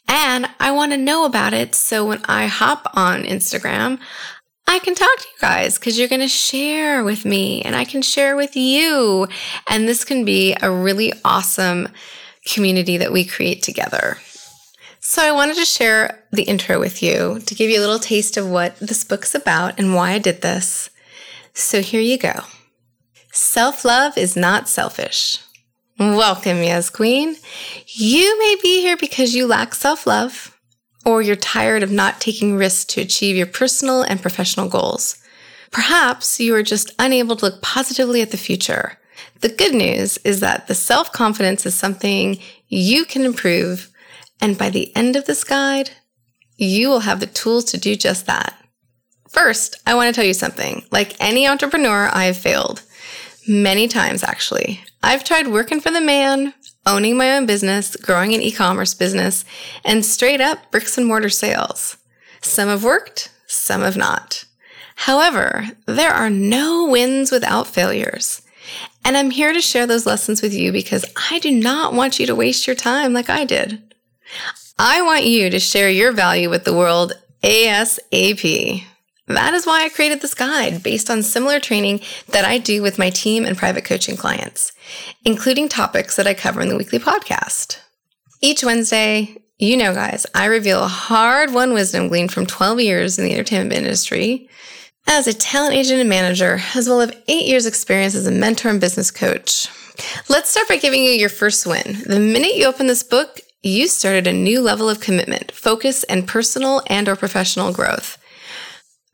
And 0.09 0.49
I 0.59 0.73
want 0.73 0.92
to 0.92 0.99
know 0.99 1.25
about 1.25 1.52
it 1.52 1.75
so 1.75 2.06
when 2.06 2.23
I 2.25 2.47
hop 2.47 2.88
on 2.95 3.23
Instagram, 3.23 3.99
I 4.66 4.80
can 4.80 4.95
talk 4.95 5.16
to 5.18 5.28
you 5.28 5.40
guys 5.40 5.78
because 5.78 5.99
you're 5.99 6.09
going 6.09 6.21
to 6.21 6.28
share 6.28 7.04
with 7.04 7.25
me 7.25 7.62
and 7.62 7.76
I 7.76 7.85
can 7.85 8.02
share 8.02 8.35
with 8.35 8.56
you. 8.56 9.28
And 9.68 9.87
this 9.87 10.04
can 10.04 10.25
be 10.25 10.56
a 10.61 10.71
really 10.71 11.12
awesome 11.25 11.88
community 12.47 12.97
that 12.99 13.12
we 13.12 13.25
create 13.25 13.62
together. 13.62 14.19
So, 15.00 15.23
I 15.23 15.33
wanted 15.33 15.57
to 15.57 15.65
share 15.65 16.25
the 16.33 16.43
intro 16.45 16.81
with 16.81 17.03
you 17.03 17.41
to 17.47 17.55
give 17.55 17.71
you 17.71 17.79
a 17.79 17.85
little 17.85 17.99
taste 17.99 18.37
of 18.37 18.49
what 18.49 18.76
this 18.79 19.05
book's 19.05 19.35
about 19.35 19.79
and 19.79 19.95
why 19.95 20.12
I 20.12 20.19
did 20.19 20.43
this. 20.43 20.91
So, 21.55 21.81
here 21.81 22.00
you 22.00 22.19
go. 22.19 22.41
Self 23.33 23.85
love 23.85 24.17
is 24.17 24.35
not 24.35 24.69
selfish. 24.69 25.38
Welcome, 25.99 26.62
Yes 26.62 26.91
Queen. 26.91 27.37
You 27.87 28.38
may 28.38 28.57
be 28.62 28.81
here 28.81 28.97
because 28.97 29.35
you 29.35 29.47
lack 29.47 29.75
self 29.75 30.07
love 30.07 30.57
or 31.07 31.23
you're 31.23 31.37
tired 31.37 31.83
of 31.83 31.91
not 31.91 32.21
taking 32.21 32.57
risks 32.57 32.85
to 32.85 33.00
achieve 33.00 33.37
your 33.37 33.47
personal 33.47 34.03
and 34.03 34.21
professional 34.21 34.69
goals. 34.69 35.17
Perhaps 35.71 36.41
you 36.41 36.55
are 36.55 36.62
just 36.62 36.95
unable 36.99 37.37
to 37.37 37.45
look 37.47 37.62
positively 37.62 38.21
at 38.21 38.31
the 38.31 38.37
future. 38.37 38.99
The 39.40 39.49
good 39.49 39.75
news 39.75 40.19
is 40.19 40.40
that 40.40 40.66
the 40.66 40.75
self 40.75 41.12
confidence 41.12 41.66
is 41.66 41.75
something 41.75 42.38
you 42.69 43.05
can 43.05 43.25
improve. 43.25 43.90
And 44.40 44.59
by 44.59 44.71
the 44.71 44.95
end 44.97 45.16
of 45.16 45.26
this 45.26 45.45
guide, 45.45 45.90
you 46.57 46.88
will 46.88 47.00
have 47.00 47.21
the 47.21 47.26
tools 47.26 47.64
to 47.66 47.78
do 47.78 47.97
just 47.97 48.26
that. 48.26 48.55
First, 49.28 49.76
I 49.87 49.95
want 49.95 50.09
to 50.09 50.19
tell 50.19 50.26
you 50.26 50.35
something. 50.35 50.85
Like 50.90 51.16
any 51.21 51.47
entrepreneur, 51.47 52.09
I 52.12 52.25
have 52.25 52.37
failed. 52.37 52.83
Many 53.47 53.88
times, 53.88 54.23
actually. 54.23 54.83
I've 55.02 55.25
tried 55.25 55.49
working 55.49 55.81
for 55.81 55.90
the 55.90 56.00
man, 56.00 56.55
owning 56.87 57.16
my 57.16 57.37
own 57.37 57.47
business, 57.47 57.95
growing 57.97 58.35
an 58.35 58.43
e 58.43 58.50
commerce 58.50 58.95
business, 58.95 59.45
and 59.85 60.05
straight 60.05 60.40
up 60.40 60.71
bricks 60.71 60.97
and 60.97 61.07
mortar 61.07 61.28
sales. 61.28 61.97
Some 62.40 62.69
have 62.69 62.85
worked, 62.85 63.31
some 63.47 63.83
have 63.83 63.97
not. 63.97 64.45
However, 64.97 65.69
there 65.87 66.12
are 66.12 66.31
no 66.31 66.87
wins 66.87 67.31
without 67.31 67.66
failures. 67.66 68.43
And 69.07 69.17
I'm 69.17 69.31
here 69.31 69.53
to 69.53 69.61
share 69.61 69.87
those 69.87 70.05
lessons 70.05 70.43
with 70.43 70.53
you 70.53 70.73
because 70.73 71.05
I 71.31 71.39
do 71.39 71.53
not 71.53 71.95
want 71.95 72.19
you 72.19 72.27
to 72.27 72.35
waste 72.35 72.67
your 72.67 72.75
time 72.75 73.13
like 73.13 73.31
I 73.31 73.45
did. 73.45 73.95
I 74.81 75.01
want 75.03 75.23
you 75.23 75.49
to 75.49 75.61
share 75.61 75.89
your 75.89 76.11
value 76.11 76.51
with 76.51 76.65
the 76.65 76.75
world 76.75 77.13
ASAP. 77.45 78.83
That 79.29 79.55
is 79.55 79.65
why 79.65 79.85
I 79.85 79.91
created 79.91 80.23
this 80.23 80.35
guide 80.35 80.83
based 80.83 81.09
on 81.09 81.23
similar 81.23 81.61
training 81.61 82.01
that 82.31 82.45
I 82.45 82.59
do 82.59 82.83
with 82.83 82.99
my 82.99 83.11
team 83.11 83.45
and 83.45 83.57
private 83.57 83.85
coaching 83.85 84.17
clients, 84.17 84.73
including 85.25 85.69
topics 85.69 86.17
that 86.17 86.27
I 86.27 86.35
cover 86.35 86.61
in 86.61 86.69
the 86.69 86.77
weekly 86.77 86.99
podcast. 86.99 87.79
Each 88.41 88.65
Wednesday, 88.65 89.41
you 89.57 89.77
know, 89.77 89.95
guys, 89.95 90.27
I 90.35 90.47
reveal 90.47 90.89
hard 90.89 91.53
won 91.53 91.73
wisdom 91.73 92.09
gleaned 92.09 92.33
from 92.33 92.45
12 92.45 92.81
years 92.81 93.21
in 93.21 93.25
the 93.25 93.35
entertainment 93.35 93.73
industry 93.73 94.49
as 95.07 95.27
a 95.27 95.35
talent 95.35 95.75
agent 95.75 96.01
and 96.01 96.09
manager, 96.09 96.61
as 96.75 96.89
well 96.89 97.01
as 97.01 97.13
eight 97.29 97.47
years' 97.47 97.67
experience 97.67 98.15
as 98.15 98.27
a 98.27 98.33
mentor 98.33 98.69
and 98.69 98.81
business 98.81 99.11
coach. 99.11 99.69
Let's 100.29 100.51
start 100.51 100.69
by 100.69 100.77
giving 100.77 101.03
you 101.03 101.11
your 101.11 101.29
first 101.29 101.67
win. 101.67 102.03
The 102.07 102.21
minute 102.21 102.57
you 102.57 102.67
open 102.67 102.87
this 102.87 103.03
book, 103.03 103.41
you 103.63 103.89
started 103.89 104.27
a 104.27 104.33
new 104.33 104.61
level 104.61 104.91
of 104.91 105.01
commitment, 105.01 105.53
focus, 105.53 106.05
and 106.05 106.29
personal 106.29 106.83
and 106.89 107.09
or 107.09 107.17
professional 107.17 107.73
growth. 107.73 108.19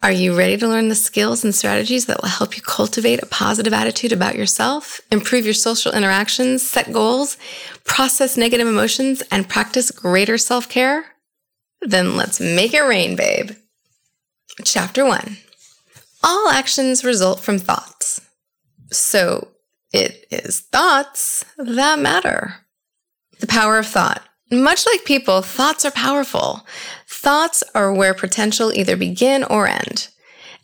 Are 0.03 0.11
you 0.11 0.37
ready 0.37 0.57
to 0.57 0.67
learn 0.67 0.89
the 0.89 0.97
skills 0.97 1.45
and 1.45 1.55
strategies 1.55 2.07
that 2.07 2.21
will 2.21 2.29
help 2.29 2.57
you 2.57 2.63
cultivate 2.63 3.23
a 3.23 3.27
positive 3.27 3.73
attitude 3.73 4.11
about 4.11 4.35
yourself, 4.35 5.01
improve 5.13 5.45
your 5.45 5.55
social 5.55 5.93
interactions, 5.93 6.69
set 6.69 6.93
goals, 6.93 7.37
process 7.85 8.37
negative 8.37 8.67
emotions, 8.67 9.23
and 9.31 9.49
practice 9.49 9.93
greater 9.93 10.39
self 10.39 10.69
care? 10.69 11.05
Then 11.83 12.17
let's 12.17 12.41
make 12.41 12.75
it 12.75 12.81
rain, 12.81 13.15
babe. 13.15 13.53
Chapter 14.65 15.05
1 15.05 15.37
All 16.23 16.49
actions 16.49 17.05
result 17.05 17.41
from 17.41 17.59
thoughts. 17.59 18.21
So 18.91 19.49
it 19.93 20.27
is 20.31 20.61
thoughts 20.61 21.45
that 21.59 21.99
matter. 21.99 22.57
The 23.41 23.47
power 23.47 23.79
of 23.79 23.87
thought. 23.87 24.23
Much 24.51 24.85
like 24.87 25.05
people, 25.05 25.41
thoughts 25.41 25.85
are 25.85 25.91
powerful. 25.91 26.67
Thoughts 27.09 27.65
are 27.75 27.93
where 27.93 28.15
potential 28.15 28.73
either 28.73 28.97
begin 28.97 29.45
or 29.45 29.67
end. 29.67 30.09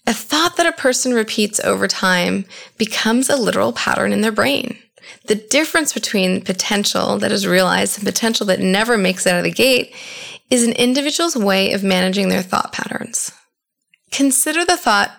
A 0.06 0.12
thought 0.12 0.56
that 0.56 0.66
a 0.66 0.72
person 0.72 1.12
repeats 1.12 1.60
over 1.60 1.88
time 1.88 2.44
becomes 2.76 3.28
a 3.28 3.36
literal 3.36 3.72
pattern 3.72 4.12
in 4.12 4.20
their 4.20 4.32
brain. 4.32 4.78
The 5.26 5.34
difference 5.34 5.92
between 5.92 6.42
potential 6.42 7.18
that 7.18 7.32
is 7.32 7.46
realized 7.46 7.98
and 7.98 8.06
potential 8.06 8.46
that 8.46 8.60
never 8.60 8.98
makes 8.98 9.26
it 9.26 9.32
out 9.32 9.38
of 9.38 9.44
the 9.44 9.50
gate 9.50 9.94
is 10.50 10.66
an 10.66 10.72
individual's 10.72 11.36
way 11.36 11.72
of 11.72 11.82
managing 11.82 12.28
their 12.28 12.42
thought 12.42 12.72
patterns. 12.72 13.32
Consider 14.10 14.64
the 14.64 14.76
thought, 14.76 15.10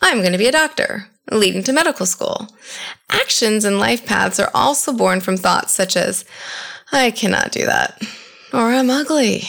I'm 0.00 0.20
going 0.20 0.32
to 0.32 0.38
be 0.38 0.48
a 0.48 0.52
doctor, 0.52 1.08
leading 1.30 1.62
to 1.64 1.72
medical 1.72 2.06
school. 2.06 2.48
Actions 3.10 3.64
and 3.64 3.78
life 3.78 4.06
paths 4.06 4.38
are 4.38 4.50
also 4.54 4.92
born 4.92 5.20
from 5.20 5.36
thoughts 5.36 5.72
such 5.72 5.96
as, 5.96 6.24
I 6.92 7.10
cannot 7.10 7.52
do 7.52 7.64
that. 7.66 8.00
Or 8.52 8.70
I'm 8.72 8.90
ugly. 8.90 9.44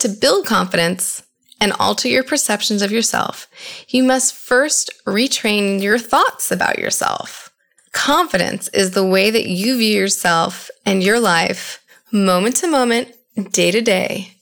To 0.00 0.08
build 0.08 0.46
confidence 0.46 1.22
and 1.60 1.72
alter 1.72 2.08
your 2.08 2.24
perceptions 2.24 2.82
of 2.82 2.92
yourself, 2.92 3.48
you 3.88 4.04
must 4.04 4.34
first 4.34 4.90
retrain 5.06 5.80
your 5.82 5.98
thoughts 5.98 6.50
about 6.50 6.78
yourself. 6.78 7.50
Confidence 7.92 8.68
is 8.68 8.92
the 8.92 9.06
way 9.06 9.30
that 9.30 9.46
you 9.46 9.76
view 9.76 10.00
yourself 10.00 10.70
and 10.84 11.02
your 11.02 11.18
life 11.18 11.84
moment 12.12 12.56
to 12.56 12.66
moment, 12.66 13.12
day 13.50 13.70
to 13.70 13.80
day. 13.80 14.37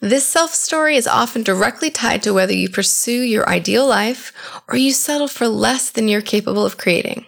This 0.00 0.26
self 0.26 0.54
story 0.54 0.96
is 0.96 1.06
often 1.06 1.42
directly 1.42 1.90
tied 1.90 2.22
to 2.24 2.34
whether 2.34 2.52
you 2.52 2.68
pursue 2.68 3.22
your 3.22 3.48
ideal 3.48 3.86
life 3.86 4.32
or 4.68 4.76
you 4.76 4.92
settle 4.92 5.28
for 5.28 5.48
less 5.48 5.90
than 5.90 6.06
you're 6.06 6.20
capable 6.20 6.66
of 6.66 6.76
creating. 6.76 7.24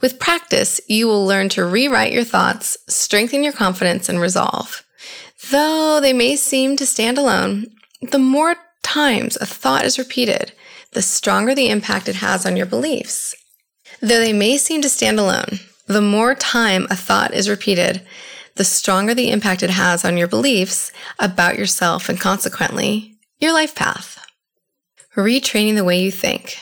With 0.00 0.18
practice, 0.18 0.80
you 0.88 1.06
will 1.06 1.26
learn 1.26 1.48
to 1.50 1.64
rewrite 1.64 2.12
your 2.12 2.24
thoughts, 2.24 2.76
strengthen 2.88 3.42
your 3.42 3.52
confidence 3.52 4.08
and 4.08 4.20
resolve. 4.20 4.84
Though 5.50 6.00
they 6.00 6.12
may 6.12 6.36
seem 6.36 6.76
to 6.76 6.86
stand 6.86 7.18
alone, 7.18 7.66
the 8.02 8.18
more 8.18 8.56
times 8.82 9.36
a 9.36 9.46
thought 9.46 9.84
is 9.84 9.98
repeated, 9.98 10.52
the 10.92 11.02
stronger 11.02 11.54
the 11.54 11.68
impact 11.68 12.08
it 12.08 12.16
has 12.16 12.44
on 12.44 12.56
your 12.56 12.66
beliefs. 12.66 13.34
Though 14.00 14.20
they 14.20 14.32
may 14.32 14.56
seem 14.56 14.82
to 14.82 14.88
stand 14.88 15.18
alone, 15.18 15.60
the 15.86 16.00
more 16.00 16.34
time 16.34 16.86
a 16.90 16.96
thought 16.96 17.34
is 17.34 17.48
repeated, 17.48 18.02
the 18.56 18.64
stronger 18.64 19.14
the 19.14 19.30
impact 19.30 19.62
it 19.62 19.70
has 19.70 20.04
on 20.04 20.16
your 20.16 20.28
beliefs 20.28 20.92
about 21.18 21.58
yourself 21.58 22.08
and 22.08 22.20
consequently 22.20 23.18
your 23.38 23.52
life 23.52 23.74
path. 23.74 24.24
Retraining 25.16 25.74
the 25.74 25.84
way 25.84 26.00
you 26.00 26.10
think. 26.10 26.56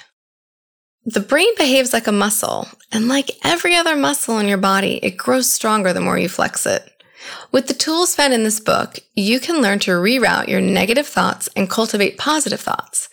The 1.04 1.20
brain 1.20 1.54
behaves 1.56 1.92
like 1.92 2.06
a 2.06 2.12
muscle, 2.12 2.68
and 2.92 3.08
like 3.08 3.30
every 3.42 3.74
other 3.74 3.96
muscle 3.96 4.38
in 4.38 4.46
your 4.46 4.58
body, 4.58 5.00
it 5.02 5.16
grows 5.16 5.50
stronger 5.50 5.92
the 5.92 6.00
more 6.00 6.18
you 6.18 6.28
flex 6.28 6.66
it. 6.66 6.98
With 7.50 7.66
the 7.66 7.74
tools 7.74 8.14
found 8.14 8.34
in 8.34 8.42
this 8.42 8.60
book, 8.60 8.98
you 9.14 9.40
can 9.40 9.62
learn 9.62 9.78
to 9.80 9.92
reroute 9.92 10.48
your 10.48 10.60
negative 10.60 11.06
thoughts 11.06 11.48
and 11.56 11.70
cultivate 11.70 12.18
positive 12.18 12.60
thoughts. 12.60 13.08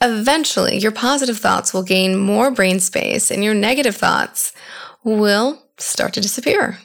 Eventually, 0.00 0.78
your 0.78 0.92
positive 0.92 1.38
thoughts 1.38 1.72
will 1.72 1.82
gain 1.82 2.16
more 2.16 2.50
brain 2.50 2.80
space 2.80 3.30
and 3.30 3.44
your 3.44 3.54
negative 3.54 3.96
thoughts 3.96 4.52
will 5.02 5.62
start 5.78 6.14
to 6.14 6.20
disappear. 6.20 6.78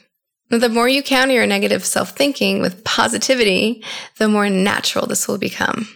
The 0.50 0.68
more 0.70 0.89
you 0.89 1.03
counter 1.03 1.36
your 1.36 1.46
negative 1.46 1.86
self 1.86 2.12
thinking 2.12 2.60
with 2.60 2.84
positivity, 2.84 3.84
the 4.18 4.27
more 4.27 4.50
natural 4.50 5.06
this 5.06 5.27
will 5.27 5.38
become. 5.38 5.88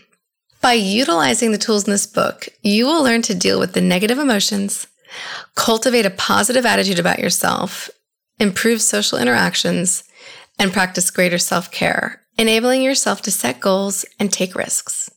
By 0.62 0.74
utilizing 0.74 1.52
the 1.52 1.58
tools 1.58 1.86
in 1.86 1.92
this 1.92 2.06
book, 2.06 2.48
you 2.62 2.86
will 2.86 3.04
learn 3.04 3.24
to 3.24 3.36
deal 3.36 3.60
with 3.60 3.74
the 3.74 3.82
negative 3.82 4.20
emotions, 4.20 4.86
cultivate 5.56 6.06
a 6.06 6.12
positive 6.12 6.68
attitude 6.68 7.00
about 7.00 7.18
yourself, 7.18 7.90
improve 8.40 8.82
social 8.82 9.18
interactions, 9.18 10.04
and 10.60 10.72
practice 10.72 11.10
greater 11.10 11.40
self 11.40 11.72
care, 11.72 12.22
enabling 12.38 12.84
yourself 12.84 13.24
to 13.24 13.32
set 13.32 13.60
goals 13.60 14.06
and 14.20 14.32
take 14.32 14.54
risks. 14.54 15.10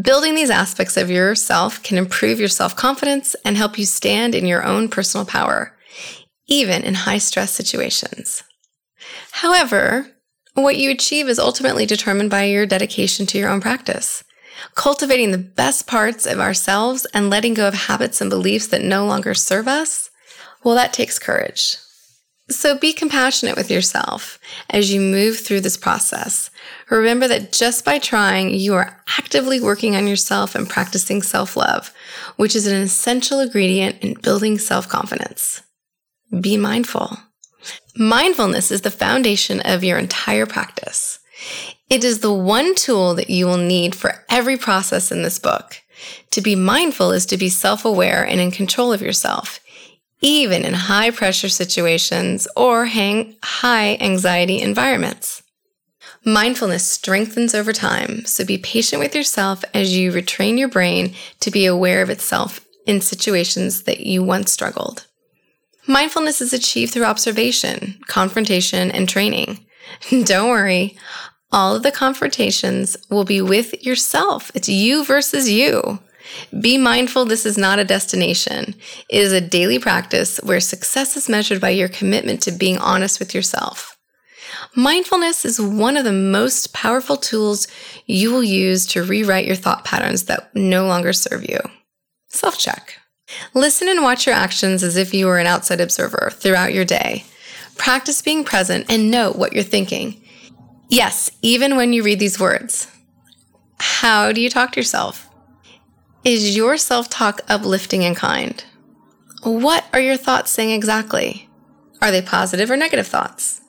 Building 0.00 0.36
these 0.36 0.50
aspects 0.50 0.96
of 0.96 1.10
yourself 1.10 1.82
can 1.82 1.98
improve 1.98 2.38
your 2.38 2.48
self 2.48 2.76
confidence 2.76 3.34
and 3.44 3.56
help 3.56 3.78
you 3.78 3.84
stand 3.84 4.36
in 4.36 4.46
your 4.46 4.64
own 4.64 4.88
personal 4.88 5.26
power, 5.26 5.76
even 6.46 6.84
in 6.84 6.94
high 6.94 7.18
stress 7.18 7.52
situations. 7.52 8.44
However, 9.32 10.10
what 10.54 10.76
you 10.76 10.90
achieve 10.90 11.28
is 11.28 11.38
ultimately 11.38 11.86
determined 11.86 12.30
by 12.30 12.44
your 12.44 12.66
dedication 12.66 13.26
to 13.26 13.38
your 13.38 13.48
own 13.48 13.60
practice 13.60 14.24
cultivating 14.74 15.30
the 15.30 15.38
best 15.38 15.86
parts 15.86 16.26
of 16.26 16.38
ourselves 16.38 17.06
and 17.14 17.30
letting 17.30 17.54
go 17.54 17.68
of 17.68 17.74
habits 17.74 18.20
and 18.20 18.30
beliefs 18.30 18.66
that 18.68 18.82
no 18.82 19.06
longer 19.06 19.34
serve 19.34 19.68
us, 19.68 20.10
well, 20.62 20.74
that 20.74 20.92
takes 20.92 21.18
courage. 21.18 21.76
So 22.48 22.76
be 22.76 22.92
compassionate 22.92 23.56
with 23.56 23.70
yourself 23.70 24.40
as 24.68 24.92
you 24.92 25.00
move 25.00 25.38
through 25.38 25.60
this 25.60 25.76
process. 25.76 26.50
Remember 26.90 27.28
that 27.28 27.52
just 27.52 27.84
by 27.84 28.00
trying, 28.00 28.52
you 28.52 28.74
are 28.74 29.00
actively 29.18 29.60
working 29.60 29.94
on 29.94 30.08
yourself 30.08 30.56
and 30.56 30.68
practicing 30.68 31.22
self 31.22 31.56
love, 31.56 31.94
which 32.36 32.56
is 32.56 32.66
an 32.66 32.82
essential 32.82 33.38
ingredient 33.38 34.02
in 34.02 34.14
building 34.14 34.58
self 34.58 34.88
confidence. 34.88 35.62
Be 36.40 36.56
mindful. 36.56 37.16
Mindfulness 37.96 38.70
is 38.70 38.82
the 38.82 38.90
foundation 38.90 39.60
of 39.60 39.84
your 39.84 39.98
entire 39.98 40.46
practice. 40.46 41.18
It 41.88 42.04
is 42.04 42.20
the 42.20 42.32
one 42.32 42.74
tool 42.74 43.14
that 43.14 43.30
you 43.30 43.46
will 43.46 43.56
need 43.56 43.94
for 43.94 44.24
every 44.28 44.56
process 44.56 45.10
in 45.10 45.22
this 45.22 45.38
book. 45.38 45.80
To 46.30 46.40
be 46.40 46.54
mindful 46.54 47.10
is 47.10 47.26
to 47.26 47.36
be 47.36 47.48
self 47.48 47.84
aware 47.84 48.24
and 48.24 48.40
in 48.40 48.50
control 48.50 48.92
of 48.92 49.02
yourself, 49.02 49.60
even 50.20 50.64
in 50.64 50.74
high 50.74 51.10
pressure 51.10 51.48
situations 51.48 52.46
or 52.56 52.86
high 52.86 53.96
anxiety 54.00 54.60
environments. 54.60 55.42
Mindfulness 56.24 56.86
strengthens 56.86 57.54
over 57.54 57.72
time, 57.72 58.24
so 58.26 58.44
be 58.44 58.58
patient 58.58 59.00
with 59.00 59.14
yourself 59.14 59.64
as 59.72 59.96
you 59.96 60.12
retrain 60.12 60.58
your 60.58 60.68
brain 60.68 61.14
to 61.40 61.50
be 61.50 61.64
aware 61.64 62.02
of 62.02 62.10
itself 62.10 62.60
in 62.86 63.00
situations 63.00 63.82
that 63.82 64.00
you 64.00 64.22
once 64.22 64.52
struggled. 64.52 65.06
Mindfulness 65.86 66.40
is 66.40 66.52
achieved 66.52 66.92
through 66.92 67.04
observation, 67.04 67.98
confrontation, 68.06 68.90
and 68.90 69.08
training. 69.08 69.66
Don't 70.24 70.50
worry, 70.50 70.96
all 71.52 71.74
of 71.74 71.82
the 71.82 71.90
confrontations 71.90 72.96
will 73.10 73.24
be 73.24 73.40
with 73.40 73.82
yourself. 73.84 74.50
It's 74.54 74.68
you 74.68 75.04
versus 75.04 75.50
you. 75.50 75.98
Be 76.60 76.78
mindful 76.78 77.24
this 77.24 77.44
is 77.44 77.58
not 77.58 77.78
a 77.78 77.84
destination. 77.84 78.74
It 79.08 79.18
is 79.18 79.32
a 79.32 79.40
daily 79.40 79.78
practice 79.78 80.38
where 80.44 80.60
success 80.60 81.16
is 81.16 81.28
measured 81.28 81.60
by 81.60 81.70
your 81.70 81.88
commitment 81.88 82.40
to 82.42 82.52
being 82.52 82.78
honest 82.78 83.18
with 83.18 83.34
yourself. 83.34 83.96
Mindfulness 84.76 85.44
is 85.44 85.60
one 85.60 85.96
of 85.96 86.04
the 86.04 86.12
most 86.12 86.72
powerful 86.72 87.16
tools 87.16 87.66
you 88.06 88.30
will 88.30 88.44
use 88.44 88.86
to 88.86 89.02
rewrite 89.02 89.46
your 89.46 89.56
thought 89.56 89.84
patterns 89.84 90.24
that 90.24 90.54
no 90.54 90.86
longer 90.86 91.12
serve 91.12 91.48
you. 91.48 91.58
Self 92.28 92.56
check. 92.56 92.99
Listen 93.54 93.88
and 93.88 94.02
watch 94.02 94.26
your 94.26 94.34
actions 94.34 94.82
as 94.82 94.96
if 94.96 95.14
you 95.14 95.26
were 95.26 95.38
an 95.38 95.46
outside 95.46 95.80
observer 95.80 96.30
throughout 96.32 96.74
your 96.74 96.84
day. 96.84 97.24
Practice 97.76 98.22
being 98.22 98.44
present 98.44 98.86
and 98.88 99.10
note 99.10 99.36
what 99.36 99.52
you're 99.52 99.62
thinking. 99.62 100.20
Yes, 100.88 101.30
even 101.40 101.76
when 101.76 101.92
you 101.92 102.02
read 102.02 102.18
these 102.18 102.40
words. 102.40 102.90
How 103.78 104.32
do 104.32 104.40
you 104.40 104.50
talk 104.50 104.72
to 104.72 104.80
yourself? 104.80 105.30
Is 106.24 106.56
your 106.56 106.76
self 106.76 107.08
talk 107.08 107.40
uplifting 107.48 108.04
and 108.04 108.16
kind? 108.16 108.62
What 109.42 109.84
are 109.92 110.00
your 110.00 110.18
thoughts 110.18 110.50
saying 110.50 110.70
exactly? 110.70 111.48
Are 112.02 112.10
they 112.10 112.20
positive 112.20 112.70
or 112.70 112.76
negative 112.76 113.06
thoughts? 113.06 113.60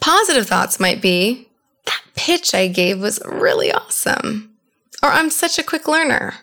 Positive 0.00 0.46
thoughts 0.46 0.80
might 0.80 1.02
be, 1.02 1.48
that 1.84 2.02
pitch 2.14 2.54
I 2.54 2.68
gave 2.68 3.00
was 3.00 3.20
really 3.26 3.70
awesome. 3.72 4.50
Or 5.02 5.10
I'm 5.10 5.30
such 5.30 5.58
a 5.58 5.62
quick 5.62 5.86
learner. 5.86 6.34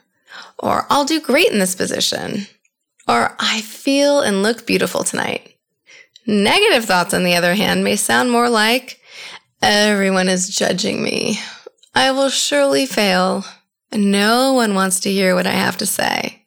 Or 0.60 0.86
I'll 0.90 1.06
do 1.06 1.20
great 1.20 1.50
in 1.50 1.60
this 1.60 1.76
position. 1.76 2.48
Or 3.08 3.36
I 3.40 3.62
feel 3.62 4.22
and 4.22 4.44
look 4.44 4.66
beautiful 4.66 5.04
tonight. 5.04 5.56
Negative 6.26 6.84
thoughts, 6.84 7.14
on 7.14 7.24
the 7.24 7.36
other 7.36 7.56
hand, 7.56 7.84
may 7.84 7.96
sound 7.96 8.30
more 8.32 8.50
like, 8.50 9.00
everyone 9.62 10.28
is 10.28 10.50
judging 10.50 11.02
me. 11.02 11.40
I 11.96 12.12
will 12.12 12.30
surely 12.30 12.86
fail. 12.86 13.46
No 13.94 14.54
one 14.54 14.76
wants 14.76 15.00
to 15.02 15.12
hear 15.12 15.36
what 15.36 15.48
I 15.48 15.52
have 15.52 15.78
to 15.78 15.86
say. 15.86 16.44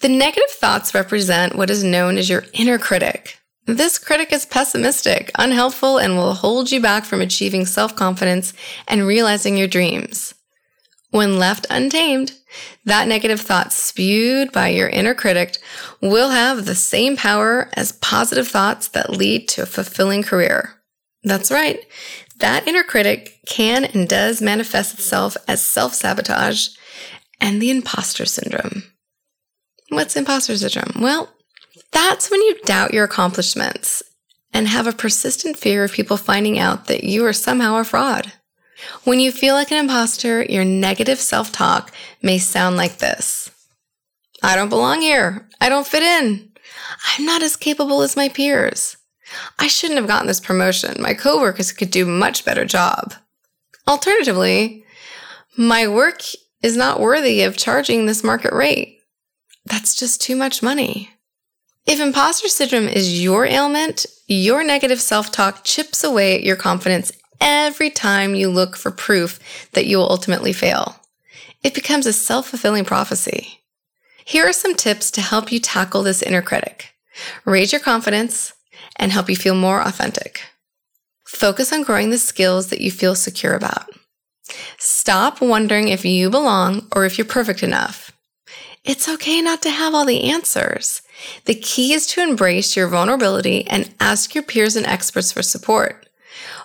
The 0.00 0.08
negative 0.08 0.50
thoughts 0.50 0.94
represent 0.94 1.56
what 1.56 1.70
is 1.70 1.82
known 1.82 2.16
as 2.16 2.30
your 2.30 2.44
inner 2.52 2.78
critic. 2.78 3.38
This 3.66 3.98
critic 3.98 4.32
is 4.32 4.46
pessimistic, 4.46 5.32
unhelpful, 5.34 5.98
and 5.98 6.16
will 6.16 6.34
hold 6.34 6.70
you 6.70 6.80
back 6.80 7.04
from 7.04 7.20
achieving 7.20 7.66
self 7.66 7.96
confidence 7.96 8.54
and 8.86 9.06
realizing 9.06 9.56
your 9.58 9.68
dreams. 9.68 10.34
When 11.10 11.38
left 11.38 11.66
untamed, 11.70 12.32
that 12.84 13.08
negative 13.08 13.40
thought 13.40 13.72
spewed 13.72 14.52
by 14.52 14.68
your 14.68 14.88
inner 14.88 15.14
critic 15.14 15.56
will 16.02 16.30
have 16.30 16.64
the 16.64 16.74
same 16.74 17.16
power 17.16 17.70
as 17.74 17.92
positive 17.92 18.48
thoughts 18.48 18.88
that 18.88 19.10
lead 19.10 19.48
to 19.48 19.62
a 19.62 19.66
fulfilling 19.66 20.22
career. 20.22 20.74
That's 21.22 21.50
right. 21.50 21.80
That 22.38 22.68
inner 22.68 22.82
critic 22.82 23.40
can 23.46 23.84
and 23.84 24.08
does 24.08 24.42
manifest 24.42 24.94
itself 24.94 25.36
as 25.48 25.62
self 25.62 25.94
sabotage 25.94 26.68
and 27.40 27.60
the 27.60 27.70
imposter 27.70 28.26
syndrome. 28.26 28.84
What's 29.88 30.16
imposter 30.16 30.56
syndrome? 30.56 31.02
Well, 31.02 31.30
that's 31.92 32.30
when 32.30 32.42
you 32.42 32.60
doubt 32.64 32.92
your 32.92 33.04
accomplishments 33.04 34.02
and 34.52 34.68
have 34.68 34.86
a 34.86 34.92
persistent 34.92 35.56
fear 35.56 35.84
of 35.84 35.92
people 35.92 36.16
finding 36.16 36.58
out 36.58 36.86
that 36.86 37.04
you 37.04 37.24
are 37.24 37.32
somehow 37.32 37.76
a 37.76 37.84
fraud. 37.84 38.32
When 39.04 39.20
you 39.20 39.32
feel 39.32 39.54
like 39.54 39.70
an 39.70 39.78
imposter, 39.78 40.42
your 40.44 40.64
negative 40.64 41.18
self 41.18 41.52
talk 41.52 41.92
may 42.22 42.38
sound 42.38 42.76
like 42.76 42.98
this 42.98 43.50
I 44.42 44.56
don't 44.56 44.68
belong 44.68 45.00
here. 45.00 45.48
I 45.60 45.68
don't 45.68 45.86
fit 45.86 46.02
in. 46.02 46.50
I'm 47.16 47.24
not 47.24 47.42
as 47.42 47.56
capable 47.56 48.02
as 48.02 48.16
my 48.16 48.28
peers. 48.28 48.96
I 49.58 49.66
shouldn't 49.66 49.98
have 49.98 50.08
gotten 50.08 50.26
this 50.26 50.40
promotion. 50.40 51.02
My 51.02 51.14
coworkers 51.14 51.72
could 51.72 51.90
do 51.90 52.06
a 52.06 52.10
much 52.10 52.44
better 52.44 52.64
job. 52.64 53.14
Alternatively, 53.86 54.84
my 55.56 55.88
work 55.88 56.22
is 56.62 56.76
not 56.76 57.00
worthy 57.00 57.42
of 57.42 57.56
charging 57.56 58.06
this 58.06 58.24
market 58.24 58.52
rate. 58.52 59.00
That's 59.64 59.94
just 59.94 60.20
too 60.20 60.36
much 60.36 60.62
money. 60.62 61.10
If 61.86 62.00
imposter 62.00 62.48
syndrome 62.48 62.88
is 62.88 63.22
your 63.22 63.44
ailment, 63.46 64.06
your 64.26 64.62
negative 64.62 65.00
self 65.00 65.32
talk 65.32 65.64
chips 65.64 66.04
away 66.04 66.36
at 66.36 66.42
your 66.42 66.56
confidence 66.56 67.12
every 67.40 67.90
time 67.90 68.34
you 68.34 68.48
look 68.48 68.76
for 68.76 68.90
proof 68.90 69.38
that 69.72 69.86
you 69.86 69.98
will 69.98 70.10
ultimately 70.10 70.52
fail. 70.52 70.96
It 71.62 71.74
becomes 71.74 72.06
a 72.06 72.12
self 72.12 72.48
fulfilling 72.48 72.84
prophecy. 72.84 73.60
Here 74.24 74.46
are 74.46 74.52
some 74.52 74.74
tips 74.74 75.10
to 75.12 75.20
help 75.20 75.50
you 75.50 75.58
tackle 75.58 76.02
this 76.02 76.22
inner 76.22 76.42
critic. 76.42 76.94
Raise 77.44 77.72
your 77.72 77.80
confidence, 77.80 78.52
and 78.98 79.12
help 79.12 79.30
you 79.30 79.36
feel 79.36 79.54
more 79.54 79.80
authentic. 79.80 80.42
Focus 81.24 81.72
on 81.72 81.82
growing 81.82 82.10
the 82.10 82.18
skills 82.18 82.68
that 82.68 82.80
you 82.80 82.90
feel 82.90 83.14
secure 83.14 83.54
about. 83.54 83.88
Stop 84.78 85.40
wondering 85.40 85.88
if 85.88 86.04
you 86.04 86.30
belong 86.30 86.86
or 86.94 87.04
if 87.04 87.18
you're 87.18 87.26
perfect 87.26 87.62
enough. 87.62 88.12
It's 88.84 89.08
okay 89.08 89.42
not 89.42 89.60
to 89.62 89.70
have 89.70 89.94
all 89.94 90.06
the 90.06 90.30
answers. 90.30 91.02
The 91.44 91.54
key 91.54 91.92
is 91.92 92.06
to 92.08 92.22
embrace 92.22 92.76
your 92.76 92.88
vulnerability 92.88 93.66
and 93.66 93.94
ask 94.00 94.34
your 94.34 94.42
peers 94.44 94.76
and 94.76 94.86
experts 94.86 95.32
for 95.32 95.42
support. 95.42 96.07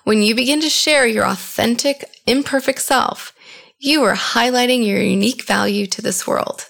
When 0.04 0.22
you 0.22 0.36
begin 0.36 0.62
to 0.62 0.70
share 0.70 1.08
your 1.08 1.26
authentic, 1.26 2.06
imperfect 2.26 2.82
self, 2.82 3.34
you 3.80 4.04
are 4.04 4.16
highlighting 4.16 4.86
your 4.86 5.02
unique 5.02 5.44
value 5.44 5.88
to 5.88 6.02
this 6.02 6.26
world. 6.26 6.70